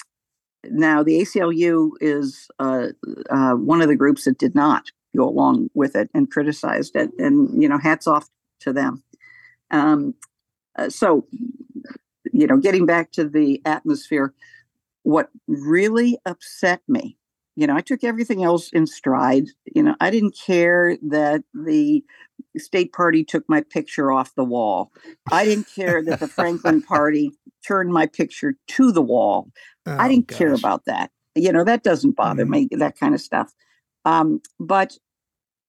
[0.65, 2.88] now, the ACLU is uh,
[3.30, 7.12] uh, one of the groups that did not go along with it and criticized it,
[7.17, 8.28] and you know, hats off
[8.62, 9.04] to them.
[9.72, 10.15] Um,
[10.89, 11.26] so,
[12.32, 14.34] you know, getting back to the atmosphere,
[15.04, 17.17] what really upset me
[17.60, 19.48] you know, I took everything else in stride.
[19.76, 22.02] You know, I didn't care that the
[22.58, 24.93] state party took my picture off the wall.
[25.30, 27.34] I didn't care that the Franklin party
[27.67, 29.52] turned my picture to the wall.
[29.86, 30.38] Oh, I didn't gosh.
[30.38, 31.12] care about that.
[31.36, 32.50] You know, that doesn't bother mm.
[32.50, 33.54] me, that kind of stuff.
[34.10, 34.98] Um, but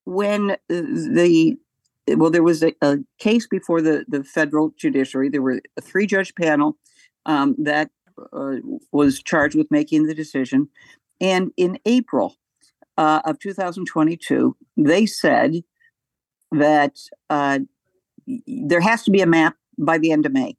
[0.04, 1.56] when the
[2.08, 5.28] well, there was a, a, case before the, the federal judiciary.
[5.28, 6.76] There were a three judge panel
[7.26, 7.90] um, that
[8.32, 8.56] uh,
[8.90, 10.68] was charged with making the decision.
[11.20, 12.36] And in April
[12.96, 15.62] uh, of 2022, they said
[16.50, 16.96] that
[17.28, 17.60] uh,
[18.46, 20.56] there has to be a map by the end of May.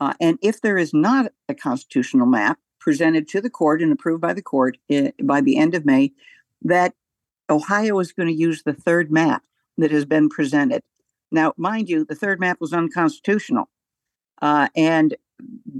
[0.00, 4.22] Uh, and if there is not a constitutional map presented to the court and approved
[4.22, 6.10] by the court uh, by the end of May,
[6.62, 6.94] that
[7.50, 9.42] Ohio is going to use the third map
[9.78, 10.82] that has been presented.
[11.32, 13.68] Now, mind you, the third map was unconstitutional.
[14.42, 15.16] Uh, and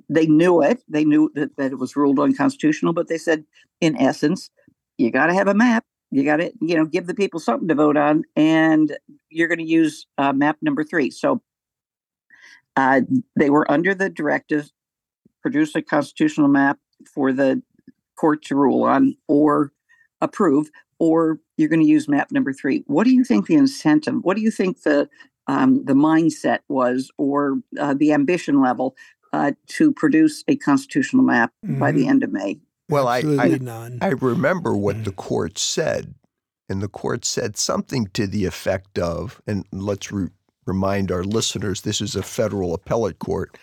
[0.09, 0.83] they knew it.
[0.89, 3.45] They knew that, that it was ruled unconstitutional, but they said,
[3.81, 4.51] in essence,
[4.99, 5.85] you got to have a map.
[6.11, 9.59] You got to, you know, give the people something to vote on, and you're going
[9.59, 11.11] to use uh, map number three.
[11.11, 11.41] So
[12.77, 13.03] uh,
[13.37, 14.71] they were under the directive,
[15.41, 16.79] produce a constitutional map
[17.15, 17.63] for the
[18.17, 19.73] court to rule on or
[20.21, 22.85] approve, or you're going to use map number three.
[22.87, 24.17] What do you think the incentive?
[24.23, 25.09] What do you think the
[25.47, 28.95] um, the mindset was, or uh, the ambition level
[29.33, 31.79] uh, to produce a constitutional map mm-hmm.
[31.79, 32.11] by the mm-hmm.
[32.11, 32.59] end of May.
[32.89, 33.59] Well, I, I,
[34.01, 35.05] I, remember what mm-hmm.
[35.05, 36.15] the court said,
[36.69, 40.31] and the court said something to the effect of, and let's re-
[40.67, 43.57] remind our listeners this is a federal appellate court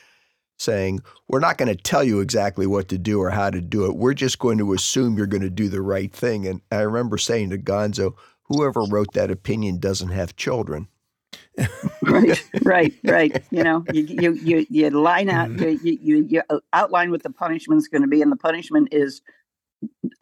[0.58, 3.86] saying, We're not going to tell you exactly what to do or how to do
[3.86, 3.96] it.
[3.96, 6.46] We're just going to assume you're going to do the right thing.
[6.48, 10.88] And I remember saying to Gonzo, whoever wrote that opinion doesn't have children.
[12.04, 13.44] right, right, right.
[13.52, 15.80] You know, you you you, you line out, Mhm.
[15.84, 16.42] you, you you
[16.74, 19.22] outline what the punishment's going to be, and the punishment is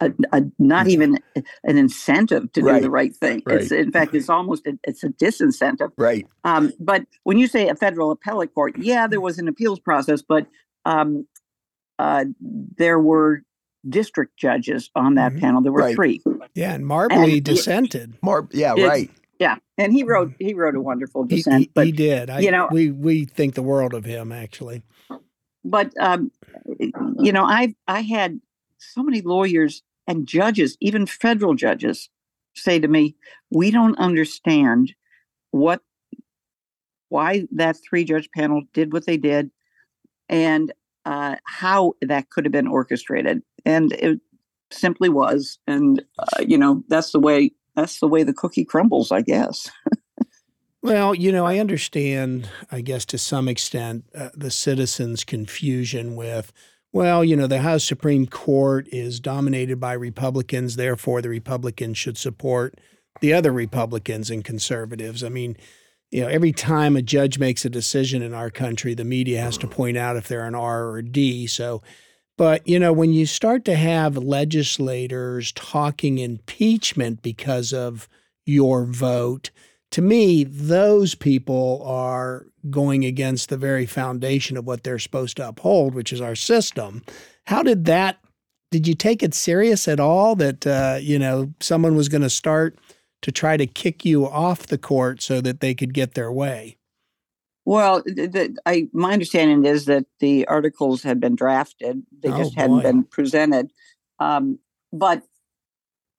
[0.00, 1.18] a, a, not even
[1.64, 3.42] an incentive to do the right thing.
[3.46, 5.92] It's in fact, it's almost a, it's a disincentive.
[5.96, 6.26] Right.
[6.44, 10.22] Um, but when you say a federal appellate court, yeah, there was an appeals process,
[10.22, 10.46] but
[10.84, 11.26] um,
[11.98, 13.42] uh, there were
[13.88, 15.40] district judges on that Mhm.
[15.40, 15.62] panel.
[15.62, 15.94] There were Right.
[15.94, 16.20] three.
[16.54, 18.14] Yeah, and Marbley And- dissented.
[18.22, 19.10] Mar- yeah, It- right.
[19.38, 21.58] Yeah, and he wrote he wrote a wonderful He, dissent.
[21.60, 22.30] he, but he did.
[22.30, 24.82] I, you know- we we think the world of him actually.
[25.64, 26.30] but um,
[27.18, 28.40] you know, I I had
[28.78, 32.08] so many lawyers and judges, even federal judges,
[32.54, 33.16] say to me,
[33.50, 34.94] "We don't understand
[35.50, 35.82] what
[37.08, 39.50] why that three judge panel did what they did,
[40.28, 40.72] and
[41.04, 44.20] uh, how that could have been orchestrated." And it
[44.70, 49.12] simply was, and uh, you know, that's the way that's the way the cookie crumbles,
[49.12, 49.70] I guess.
[50.86, 56.52] Well, you know, I understand, I guess, to some extent, uh, the citizens' confusion with,
[56.92, 62.16] well, you know, the House Supreme Court is dominated by Republicans, therefore the Republicans should
[62.16, 62.78] support
[63.20, 65.22] the other Republicans and conservatives.
[65.24, 65.56] I mean,
[66.10, 69.58] you know, every time a judge makes a decision in our country, the media has
[69.58, 71.46] to point out if they're an R or a D.
[71.46, 71.82] So,
[72.38, 78.08] but, you know, when you start to have legislators talking impeachment because of
[78.44, 79.50] your vote,
[79.96, 85.48] to me, those people are going against the very foundation of what they're supposed to
[85.48, 87.02] uphold, which is our system.
[87.46, 88.18] How did that?
[88.70, 92.28] Did you take it serious at all that uh, you know someone was going to
[92.28, 92.78] start
[93.22, 96.76] to try to kick you off the court so that they could get their way?
[97.64, 102.36] Well, the, the, I my understanding is that the articles had been drafted; they Oh,
[102.36, 102.82] just hadn't boy.
[102.82, 103.72] been presented.
[104.18, 104.58] Um,
[104.92, 105.22] but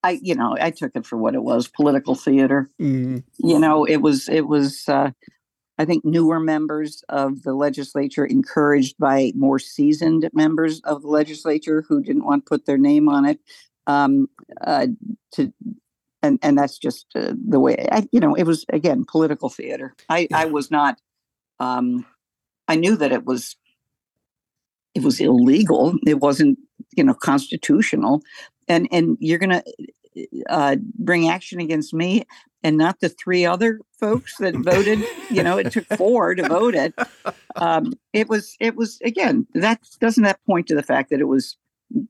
[0.07, 2.69] I, you know, I took it for what it was: political theater.
[2.79, 4.87] Mm, You know, it was it was.
[4.87, 5.11] Uh,
[5.79, 11.83] I think newer members of the legislature, encouraged by more seasoned members of the legislature
[11.87, 13.39] who didn't want to put their name on it,
[13.85, 14.27] um,
[14.61, 14.87] uh,
[15.33, 15.53] to
[16.23, 17.75] and and that's just uh, the way.
[17.91, 19.93] I, you know, it was again political theater.
[20.09, 20.99] I I was not.
[21.59, 22.05] Um,
[22.67, 23.55] I knew that it was
[24.95, 25.95] it was illegal.
[26.07, 26.57] It wasn't
[26.95, 28.23] you know constitutional,
[28.67, 29.63] and and you're gonna
[30.49, 32.23] uh, bring action against me
[32.63, 35.03] and not the three other folks that voted.
[35.29, 36.93] You know, it took four to vote it.
[37.55, 41.27] Um, it was it was again that doesn't that point to the fact that it
[41.27, 41.57] was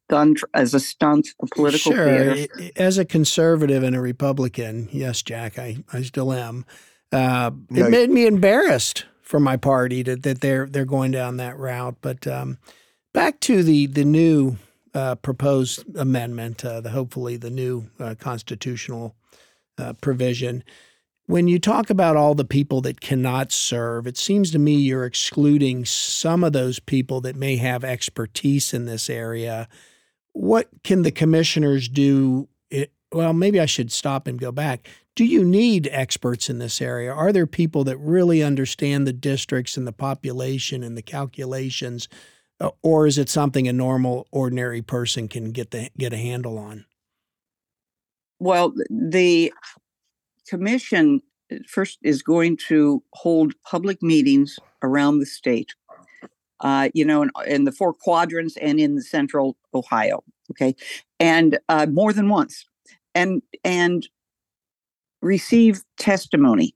[0.09, 2.05] done tr- as a stunt, a political sure.
[2.05, 2.71] theater.
[2.75, 6.65] As a conservative and a Republican, yes, Jack, I, I still am.
[7.11, 11.37] Uh, No, it made me embarrassed for my party that, that they're they're going down
[11.37, 11.97] that route.
[12.01, 12.57] But um,
[13.13, 14.57] back to the the new
[14.97, 19.15] uh, proposed amendment, uh, the hopefully the new uh, constitutional
[19.77, 20.63] uh, provision.
[21.27, 25.05] When you talk about all the people that cannot serve, it seems to me you're
[25.05, 29.67] excluding some of those people that may have expertise in this area.
[30.33, 32.47] What can the commissioners do?
[32.71, 34.87] It, well, maybe I should stop and go back.
[35.15, 37.13] Do you need experts in this area?
[37.13, 42.09] Are there people that really understand the districts and the population and the calculations,
[42.59, 46.57] uh, or is it something a normal, ordinary person can get the get a handle
[46.57, 46.85] on?
[48.39, 49.53] Well, the
[50.47, 55.73] commission uh, first is going to hold public meetings around the state.
[56.61, 60.23] Uh, you know, in, in the four quadrants and in central Ohio.
[60.51, 60.75] Okay,
[61.19, 62.65] and uh, more than once,
[63.13, 64.07] and and
[65.21, 66.73] receive testimony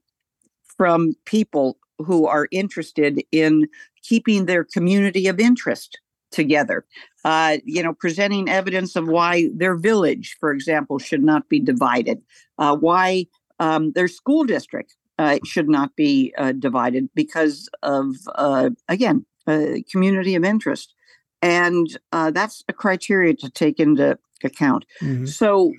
[0.76, 3.68] from people who are interested in
[4.02, 5.98] keeping their community of interest
[6.30, 6.84] together.
[7.24, 12.20] Uh, you know, presenting evidence of why their village, for example, should not be divided,
[12.58, 13.26] uh, why
[13.60, 19.84] um, their school district uh, should not be uh, divided because of, uh, again, a
[19.90, 20.94] community of interest.
[21.42, 24.84] And uh, that's a criteria to take into account.
[25.00, 25.28] Mhm.
[25.28, 25.72] So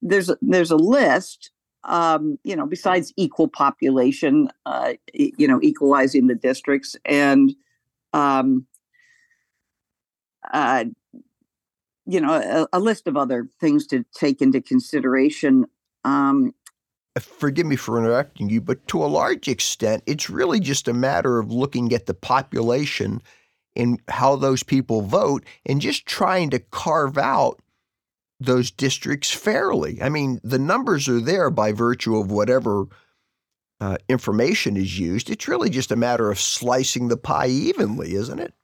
[0.00, 1.50] there's there's a list,
[1.84, 7.54] um, you know, besides equal population, uh, you know, equalizing the districts and,
[8.12, 8.66] um,
[10.52, 10.84] uh,
[12.06, 15.66] you know, a, a list of other things to take into consideration.
[16.04, 16.54] Um,
[17.18, 21.38] forgive me for interrupting you, but to a large extent, it's really just a matter
[21.38, 23.22] of looking at the population
[23.76, 27.60] and how those people vote and just trying to carve out
[28.40, 30.00] those districts fairly.
[30.02, 32.86] I mean, the numbers are there by virtue of whatever
[33.80, 35.30] uh, information is used.
[35.30, 38.54] It's really just a matter of slicing the pie evenly, isn't it?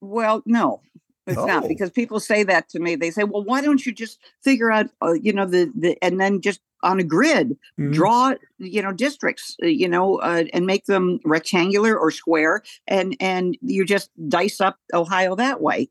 [0.00, 0.80] well, no,
[1.26, 1.46] It's oh.
[1.46, 2.96] not because people say that to me.
[2.96, 6.18] They say, "Well, why don't you just figure out, uh, you know, the the and
[6.18, 7.92] then just on a grid mm-hmm.
[7.92, 13.16] draw, you know, districts, uh, you know, uh, and make them rectangular or square, and
[13.20, 15.90] and you just dice up Ohio that way."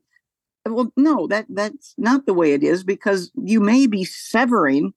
[0.66, 4.92] Well, no, that that's not the way it is because you may be severing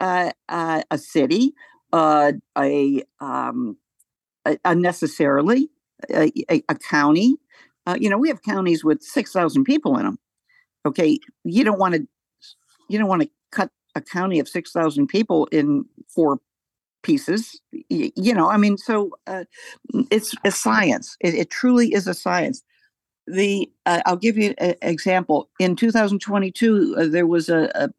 [0.00, 1.52] uh, uh, a city,
[1.92, 3.76] uh, a um,
[4.64, 5.70] unnecessarily
[6.08, 7.36] a, a, a county.
[7.86, 10.18] Uh, you know, we have counties with six thousand people in them.
[10.86, 12.06] Okay, you don't want to
[12.88, 16.40] you don't want to cut a county of six thousand people in four
[17.02, 17.60] pieces.
[17.72, 19.44] You, you know, I mean, so uh,
[20.10, 21.16] it's a science.
[21.20, 22.62] It, it, truly is a science.
[23.30, 25.48] The uh, I'll give you an example.
[25.58, 27.90] In 2022, uh, there was a, a,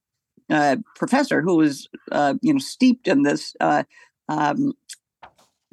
[0.53, 3.84] a, professor who was uh, you know steeped in this uh,
[4.29, 4.73] um,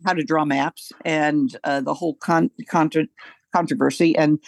[0.04, 3.08] how to draw maps and uh, the whole con- contra-
[3.54, 4.16] controversy.
[4.16, 4.38] And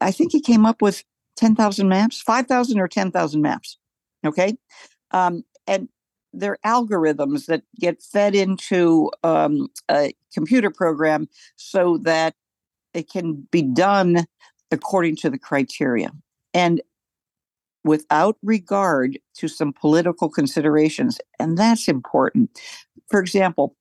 [0.00, 1.04] I think he came up with
[1.36, 3.78] 10,000 maps, 5,000 or 10,000 maps.
[4.24, 4.56] Okay.
[5.10, 5.88] Um, and
[6.32, 12.34] they're algorithms that get fed into um, a computer program so that
[12.94, 14.26] it can be done
[14.70, 16.10] according to the criteria.
[16.52, 16.80] And
[17.84, 21.20] without regard to some political considerations.
[21.38, 22.58] And that's important.
[23.10, 23.76] For example,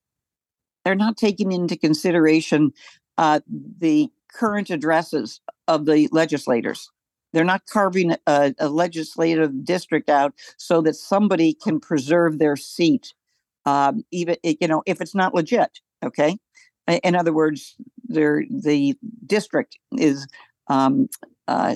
[0.84, 2.74] they're not taking into consideration
[3.18, 3.40] uh,
[3.80, 6.90] the current addresses of the legislators.
[7.32, 13.14] They're not carving a, a, legislative district out so that somebody can preserve their seat,
[13.66, 15.80] um, even you know if it's not legit.
[16.06, 16.38] Okay,
[16.88, 17.76] in other words,
[18.14, 18.96] the
[19.26, 20.28] district is
[20.68, 21.10] um,
[21.48, 21.76] uh,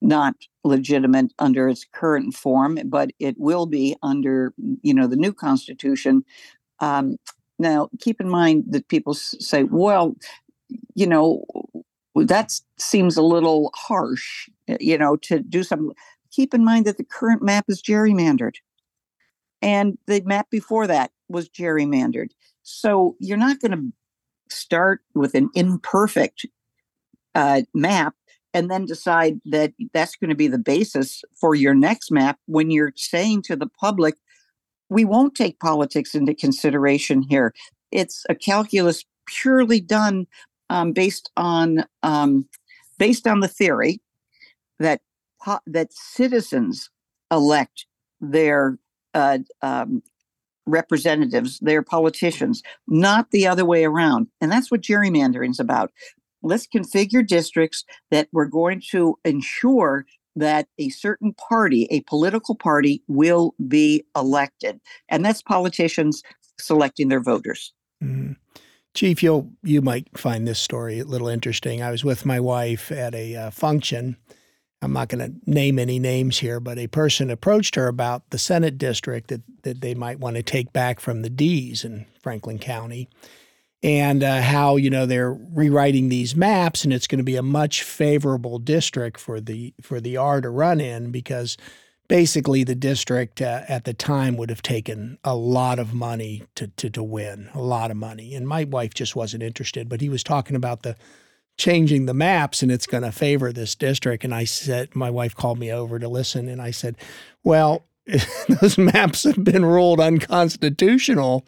[0.00, 0.34] not
[0.64, 4.52] legitimate under its current form, but it will be under
[4.82, 6.24] you know the new constitution.
[6.80, 7.16] Um,
[7.58, 10.16] now, keep in mind that people say, well,
[10.94, 11.44] you know,
[12.14, 14.48] that seems a little harsh,
[14.80, 15.92] you know, to do something.
[16.30, 18.54] Keep in mind that the current map is gerrymandered.
[19.60, 22.30] And the map before that was gerrymandered.
[22.62, 23.92] So you're not going to
[24.50, 26.46] start with an imperfect
[27.34, 28.14] uh, map
[28.52, 32.70] and then decide that that's going to be the basis for your next map when
[32.70, 34.14] you're saying to the public,
[34.88, 37.54] we won't take politics into consideration here.
[37.92, 40.26] It's a calculus purely done
[40.68, 42.48] um, based on um,
[42.98, 44.00] based on the theory
[44.78, 45.00] that
[45.66, 46.90] that citizens
[47.30, 47.86] elect
[48.20, 48.78] their
[49.14, 50.02] uh, um,
[50.66, 54.28] representatives, their politicians, not the other way around.
[54.40, 55.90] And that's what gerrymandering is about.
[56.42, 60.06] Let's configure districts that we're going to ensure
[60.36, 64.80] that a certain party, a political party, will be elected.
[65.08, 66.22] And that's politicians
[66.58, 67.72] selecting their voters.
[68.02, 68.36] Mm.
[68.94, 71.82] Chief, you you might find this story a little interesting.
[71.82, 74.16] I was with my wife at a uh, function.
[74.82, 78.38] I'm not going to name any names here, but a person approached her about the
[78.38, 82.58] Senate district that, that they might want to take back from the D's in Franklin
[82.58, 83.08] County
[83.82, 87.42] and uh, how you know they're rewriting these maps and it's going to be a
[87.42, 91.56] much favorable district for the for the R to run in because
[92.08, 96.68] basically the district uh, at the time would have taken a lot of money to,
[96.68, 98.34] to to win a lot of money.
[98.34, 100.96] And my wife just wasn't interested but he was talking about the
[101.60, 105.34] changing the maps and it's going to favor this district and I said my wife
[105.34, 106.96] called me over to listen and I said
[107.44, 107.84] well
[108.60, 111.46] those maps have been ruled unconstitutional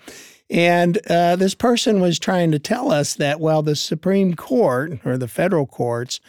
[0.52, 5.16] and uh, this person was trying to tell us that, well, the Supreme Court or
[5.16, 6.20] the federal courts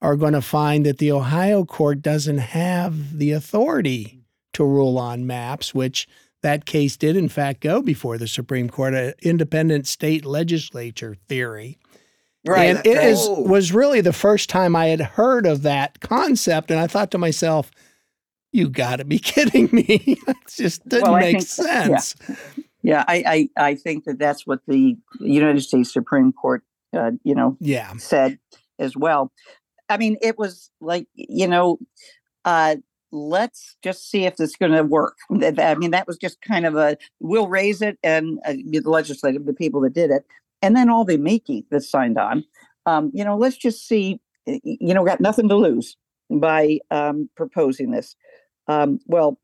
[0.00, 4.20] are going to find that the Ohio court doesn't have the authority
[4.52, 6.06] to rule on maps, which
[6.42, 11.78] that case did, in fact, go before the Supreme Court, an independent state legislature theory.
[12.46, 12.76] Right.
[12.76, 16.70] And it is, was really the first time I had heard of that concept.
[16.70, 17.70] And I thought to myself,
[18.52, 19.84] you got to be kidding me.
[20.26, 22.16] it just didn't well, make think, sense.
[22.28, 22.36] Yeah.
[22.84, 27.34] Yeah, I, I, I think that that's what the United States Supreme Court, uh, you
[27.34, 27.92] know, yeah.
[27.96, 28.40] said
[28.78, 29.30] as well.
[29.88, 31.78] I mean, it was like, you know,
[32.44, 32.76] uh,
[33.12, 35.16] let's just see if this is going to work.
[35.30, 39.44] I mean, that was just kind of a we'll raise it and uh, the legislative,
[39.44, 40.24] the people that did it,
[40.62, 42.44] and then all the Mickey that signed on.
[42.86, 44.20] Um, you know, let's just see.
[44.46, 45.96] You know, got nothing to lose
[46.30, 48.16] by um, proposing this.
[48.66, 49.38] Um, well,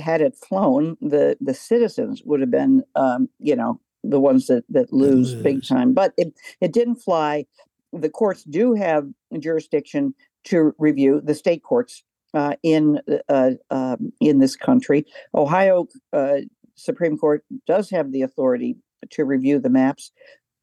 [0.00, 4.64] had it flown, the the citizens would have been, um, you know, the ones that
[4.68, 5.92] that lose, lose big time.
[5.92, 7.46] But it it didn't fly.
[7.92, 9.06] The courts do have
[9.38, 12.02] jurisdiction to review the state courts
[12.34, 15.06] uh, in uh, um, in this country.
[15.34, 16.38] Ohio uh,
[16.74, 18.76] Supreme Court does have the authority
[19.10, 20.12] to review the maps.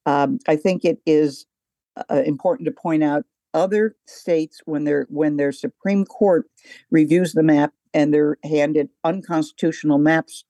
[0.06, 1.46] Um, I think it is
[2.10, 6.46] uh, important to point out other states when their when their Supreme Court
[6.92, 10.44] reviews the map and they're handed unconstitutional maps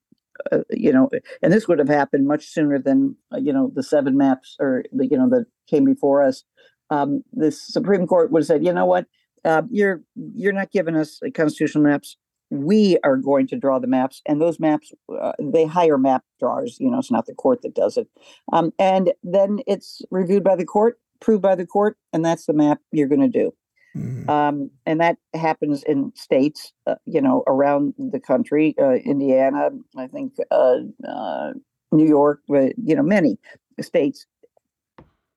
[0.52, 1.10] uh, you know,
[1.42, 4.84] and this would have happened much sooner than uh, you know the seven maps or
[4.92, 6.44] the you know that came before us.
[6.90, 9.06] Um, the Supreme Court would have said, you know what,
[9.46, 12.18] uh, you're you're not giving us constitutional maps.
[12.50, 14.92] We are going to draw the maps, and those maps
[15.22, 16.78] uh, they hire map drawers.
[16.80, 18.08] You know, it's not the court that does it,
[18.52, 22.54] um, and then it's reviewed by the court, approved by the court, and that's the
[22.54, 23.54] map you're going to do.
[23.96, 24.30] Mm-hmm.
[24.30, 30.08] Um, and that happens in states, uh, you know, around the country, uh, Indiana, I
[30.08, 30.78] think, uh,
[31.08, 31.54] uh
[31.92, 33.40] New York, you know, many
[33.82, 34.28] states.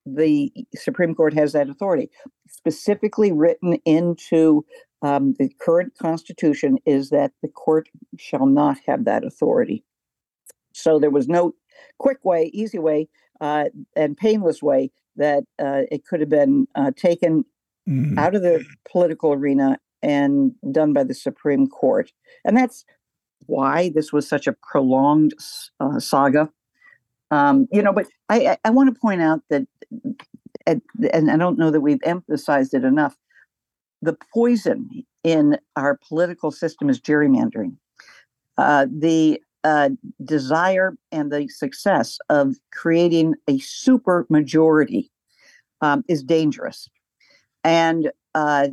[0.05, 2.11] The Supreme Court has that authority.
[2.49, 4.65] Specifically written into
[5.03, 7.89] um, the current Constitution is that the court
[8.19, 9.85] shall not have that authority.
[10.73, 11.55] So there was no
[11.99, 13.09] quick way, easy way,
[13.41, 17.45] uh, and painless way that uh, it could have been taken
[17.89, 18.19] mm-hmm.
[18.19, 22.13] out of the political arena and done by the Supreme Court.
[22.45, 22.85] And that's
[23.47, 25.35] why this was such a prolonged
[25.81, 26.51] uh, saga.
[27.33, 29.67] Um, you know, but I, I, want to point out that,
[30.67, 30.83] and,
[31.15, 33.17] and I don't know that we've emphasized it enough,
[34.03, 34.91] the poison
[35.25, 37.75] in our political system is gerrymandering.
[38.59, 39.89] Uh, the uh,
[40.23, 45.11] desire and the success of creating a super majority
[45.81, 46.91] um, is dangerous
[47.65, 48.69] and uh,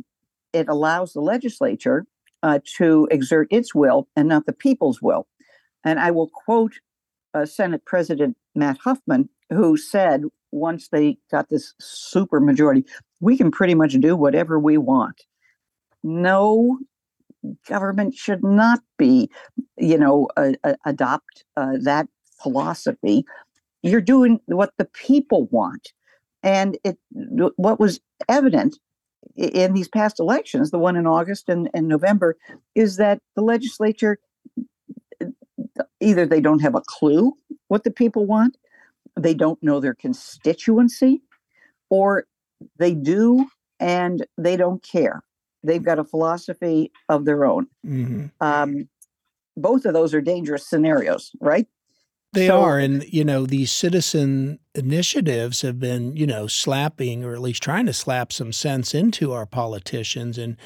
[0.52, 2.06] it allows the legislature
[2.42, 5.26] uh, to exert its will and not the people's will.
[5.84, 6.74] And I will quote
[7.34, 10.22] uh, Senate President Matt Huffman, who said
[10.52, 12.84] once they got this super majority,
[13.20, 15.22] we can pretty much do whatever we want.
[16.02, 16.78] No
[17.66, 19.30] government should not be,
[19.76, 20.28] you know,
[20.84, 22.08] adopt uh, that
[22.42, 23.24] philosophy.
[23.82, 25.92] You're doing what the people want.
[26.42, 26.98] And it
[27.56, 28.78] what was evident
[29.36, 32.36] in these past elections, the one in August and, and November,
[32.74, 34.18] is that the legislature
[36.00, 37.32] either they don't have a clue
[37.68, 38.56] what the people want,
[39.18, 41.22] they don't know their constituency,
[41.88, 42.26] or
[42.78, 43.46] they do
[43.78, 45.22] and they don't care.
[45.62, 47.66] They've got a philosophy of their own.
[47.86, 48.26] Mm-hmm.
[48.40, 48.88] Um,
[49.56, 51.66] both of those are dangerous scenarios, right?
[52.32, 52.78] They so, are.
[52.78, 57.86] And, you know, these citizen initiatives have been, you know, slapping or at least trying
[57.86, 60.38] to slap some sense into our politicians.
[60.38, 60.56] And,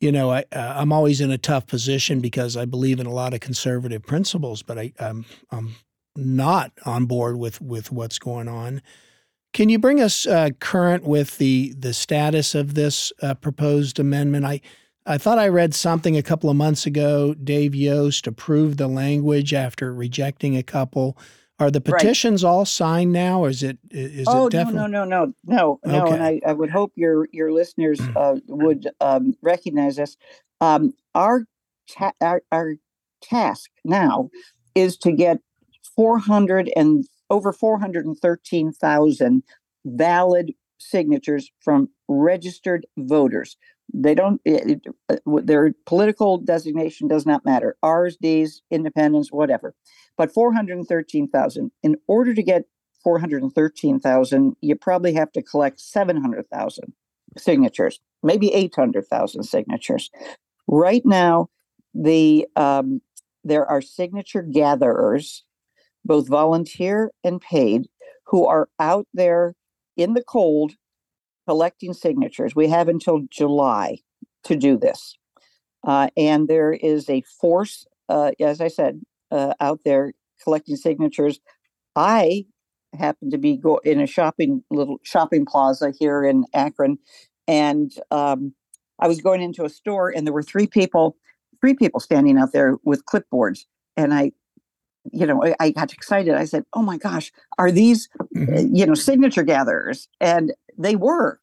[0.00, 3.12] you know, I, uh, I'm always in a tough position because I believe in a
[3.12, 5.76] lot of conservative principles, but I, I'm, I'm
[6.16, 8.82] not on board with, with what's going on.
[9.52, 14.44] Can you bring us uh, current with the the status of this uh, proposed amendment?
[14.44, 14.60] I
[15.06, 17.34] I thought I read something a couple of months ago.
[17.34, 21.18] Dave Yost approved the language after rejecting a couple.
[21.60, 22.50] Are the petitions right.
[22.50, 24.80] all signed now, or is it is oh, it definitely?
[24.80, 26.04] no, no, no, no, no, no.
[26.06, 26.14] Okay.
[26.14, 30.16] And I, I would hope your your listeners uh, would um, recognize this.
[30.62, 31.44] Um, our,
[31.86, 32.76] ta- our our
[33.20, 34.30] task now
[34.74, 35.40] is to get
[35.94, 39.42] four hundred and over four hundred and thirteen thousand
[39.84, 43.58] valid signatures from registered voters.
[43.92, 47.76] They don't, eh, eh, it, it, eh, their political designation does not matter.
[47.82, 49.74] R's, D's, independents, whatever.
[50.16, 51.70] But 413,000.
[51.82, 52.64] In order to get
[53.02, 56.92] 413,000, you probably have to collect 700,000
[57.38, 60.10] signatures, maybe 800,000 signatures.
[60.66, 61.48] Right now,
[61.94, 63.00] the um,
[63.42, 65.44] there are signature gatherers,
[66.04, 67.88] both volunteer and paid,
[68.26, 69.54] who are out there
[69.96, 70.72] in the cold
[71.50, 72.54] collecting signatures.
[72.54, 73.98] We have until July
[74.44, 75.18] to do this.
[75.84, 79.00] Uh, and there is a force, uh, as I said,
[79.32, 80.12] uh, out there
[80.44, 81.40] collecting signatures.
[81.96, 82.44] I
[82.96, 86.98] happen to be go- in a shopping little shopping plaza here in Akron,
[87.48, 88.54] and um,
[89.00, 91.16] I was going into a store, and there were three people,
[91.60, 93.64] three people standing out there with clipboards,
[93.96, 94.30] and I
[95.12, 96.34] you know, I, I, got excited.
[96.34, 98.74] I said, "Oh my gosh, are these, mm-hmm.
[98.74, 101.40] you know, signature gatherers?" And they were,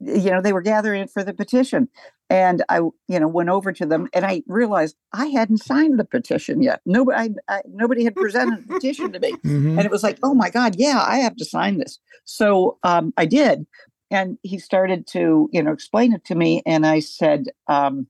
[0.00, 1.88] you know, they were gathering it for the petition.
[2.30, 6.04] And I, you know, went over to them, and I realized I hadn't signed the
[6.04, 6.82] petition yet.
[6.84, 9.78] Nobody, I, I, nobody had presented a petition to me, mm-hmm.
[9.78, 13.14] and it was like, "Oh my God, yeah, I have to sign this." So um,
[13.16, 13.66] I did,
[14.10, 18.08] and he started to, you know, explain it to me, and I said, um,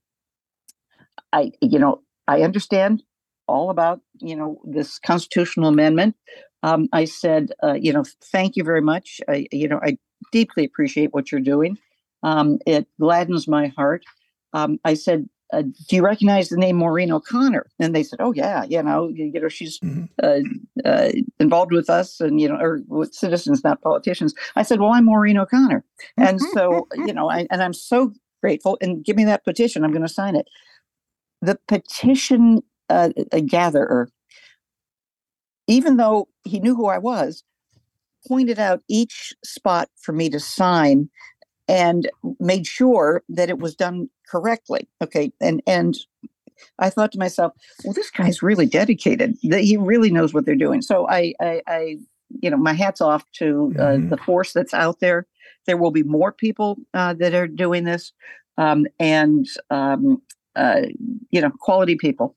[1.33, 3.05] "I, you know, I understand
[3.47, 6.15] all about you know this constitutional amendment.
[6.63, 9.21] Um, I said, uh, you know, thank you very much.
[9.29, 9.99] I, you know, I
[10.33, 11.79] deeply appreciate what you're doing.
[12.23, 14.05] Um, it gladdens my heart.
[14.53, 17.67] Um, I said, uh, do you recognize the name Maureen O'Connor?
[17.79, 20.05] And they said, oh yeah, you know, you, you know, she's mm-hmm.
[20.23, 24.35] uh, uh, involved with us, and you know, or with citizens, not politicians.
[24.57, 25.85] I said, well, I'm Maureen O'Connor,
[26.19, 28.77] and so you know, I, and I'm so grateful.
[28.83, 30.49] And give me that petition; I'm going to sign it.
[31.41, 33.11] The petition uh,
[33.47, 34.11] gatherer,
[35.69, 37.45] even though he knew who I was,
[38.27, 41.09] pointed out each spot for me to sign
[41.69, 42.11] and
[42.41, 44.89] made sure that it was done correctly.
[45.01, 45.33] Okay.
[45.41, 45.97] And, and
[46.79, 47.53] I thought to myself,
[47.85, 49.37] well, this guy's really dedicated.
[49.45, 50.83] That he really knows what they're doing.
[50.83, 51.97] So I, I, I
[52.41, 54.09] you know, my hat's off to uh, mm-hmm.
[54.09, 55.27] the force that's out there.
[55.67, 58.13] There will be more people uh, that are doing this,
[58.57, 60.23] um, and um,
[60.57, 60.83] uh,
[61.31, 62.35] you know, quality people.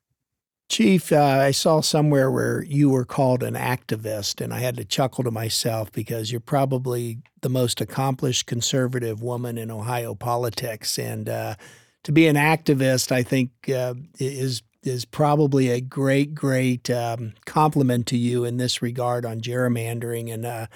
[0.71, 4.85] Chief, uh, I saw somewhere where you were called an activist, and I had to
[4.85, 10.97] chuckle to myself because you're probably the most accomplished conservative woman in Ohio politics.
[10.97, 11.55] And uh,
[12.03, 18.07] to be an activist, I think, uh, is is probably a great, great um, compliment
[18.07, 20.67] to you in this regard on gerrymandering, and uh,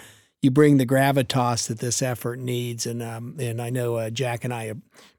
[0.42, 2.86] you bring the gravitas that this effort needs.
[2.86, 4.74] And um, and I know uh, Jack and I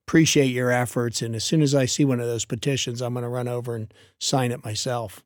[0.07, 1.21] appreciate your efforts.
[1.21, 3.75] And as soon as I see one of those petitions, I'm going to run over
[3.75, 5.25] and sign it myself.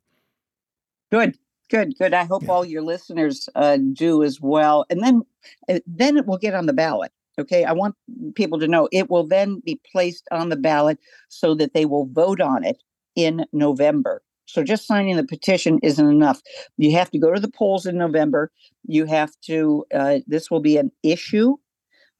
[1.12, 1.36] Good,
[1.68, 2.14] good, good.
[2.14, 2.50] I hope yeah.
[2.50, 4.86] all your listeners uh, do as well.
[4.88, 5.22] And then,
[5.68, 7.12] uh, then it will get on the ballot.
[7.38, 7.94] Okay, I want
[8.34, 12.06] people to know it will then be placed on the ballot so that they will
[12.06, 12.82] vote on it
[13.16, 14.22] in November.
[14.46, 16.42] So just signing the petition isn't enough.
[16.76, 18.50] You have to go to the polls in November.
[18.86, 19.84] You have to.
[19.94, 21.56] Uh, this will be an issue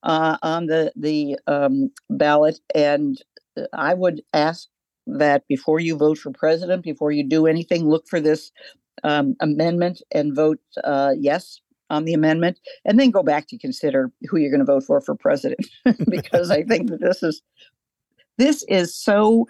[0.03, 3.23] uh, on the the um, ballot, and
[3.73, 4.69] I would ask
[5.07, 8.53] that before you vote for president, before you do anything, look for this
[9.03, 14.13] um, amendment and vote uh, yes on the amendment, and then go back to consider
[14.29, 15.67] who you're going to vote for for president,
[16.09, 17.43] because I think that this is
[18.39, 19.47] this is so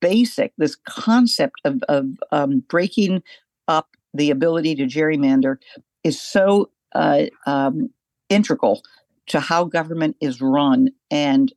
[0.00, 0.52] basic.
[0.58, 3.22] This concept of of um, breaking
[3.68, 5.56] up the ability to gerrymander
[6.04, 7.90] is so uh, um,
[8.28, 8.82] integral
[9.28, 10.90] to how government is run.
[11.10, 11.52] And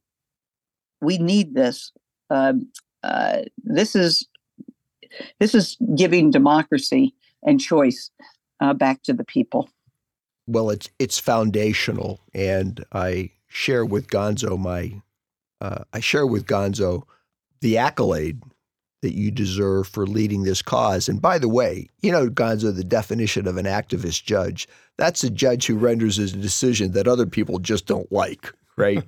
[1.02, 1.92] we need this.
[2.30, 2.54] Uh,
[3.04, 4.28] uh, this is
[5.40, 7.14] this is giving democracy
[7.44, 8.10] and choice
[8.60, 9.70] uh, back to the people.
[10.48, 15.02] Well, it's it's foundational, and I share with Gonzo my
[15.62, 17.04] uh, I share with Gonzo
[17.62, 18.42] the accolade
[19.06, 21.08] that you deserve for leading this cause.
[21.08, 25.30] And by the way, you know, Gonzo, the definition of an activist judge, that's a
[25.30, 29.04] judge who renders a decision that other people just don't like, right?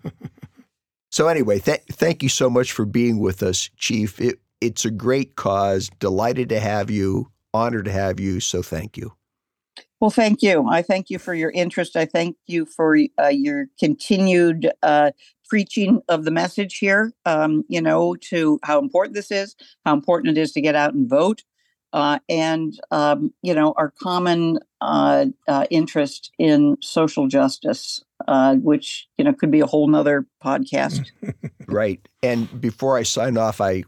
[1.12, 4.22] so anyway, th- thank you so much for being with us, Chief.
[4.22, 5.89] It, it's a great cause.
[6.00, 7.32] Delighted to have you.
[7.54, 8.39] Honored to have you.
[8.39, 9.14] So thank you.
[10.00, 10.68] Well, thank you.
[10.70, 11.95] I thank you for your interest.
[11.95, 15.12] I thank you for uh, your continued uh,
[15.50, 20.38] preaching of the message here, um, you know, to how important this is, how important
[20.38, 21.43] it is to get out and vote,
[21.93, 29.08] uh, and, um, you know, our common uh, uh, interest in social justice, uh, which,
[29.18, 31.10] you know, could be a whole nother podcast.
[31.68, 32.06] right.
[32.22, 33.84] And before I sign off, I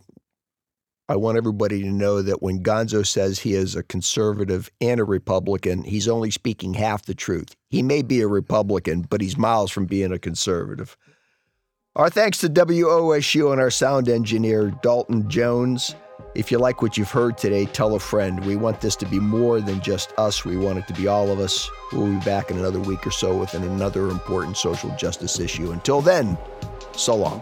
[1.09, 5.03] I want everybody to know that when Gonzo says he is a conservative and a
[5.03, 7.55] Republican, he's only speaking half the truth.
[7.71, 10.95] He may be a Republican, but he's miles from being a conservative.
[11.95, 15.95] Our thanks to WOSU and our sound engineer, Dalton Jones.
[16.35, 18.45] If you like what you've heard today, tell a friend.
[18.45, 21.31] We want this to be more than just us, we want it to be all
[21.31, 21.71] of us.
[21.91, 25.71] We'll be back in another week or so with another important social justice issue.
[25.71, 26.37] Until then,
[26.95, 27.41] so long.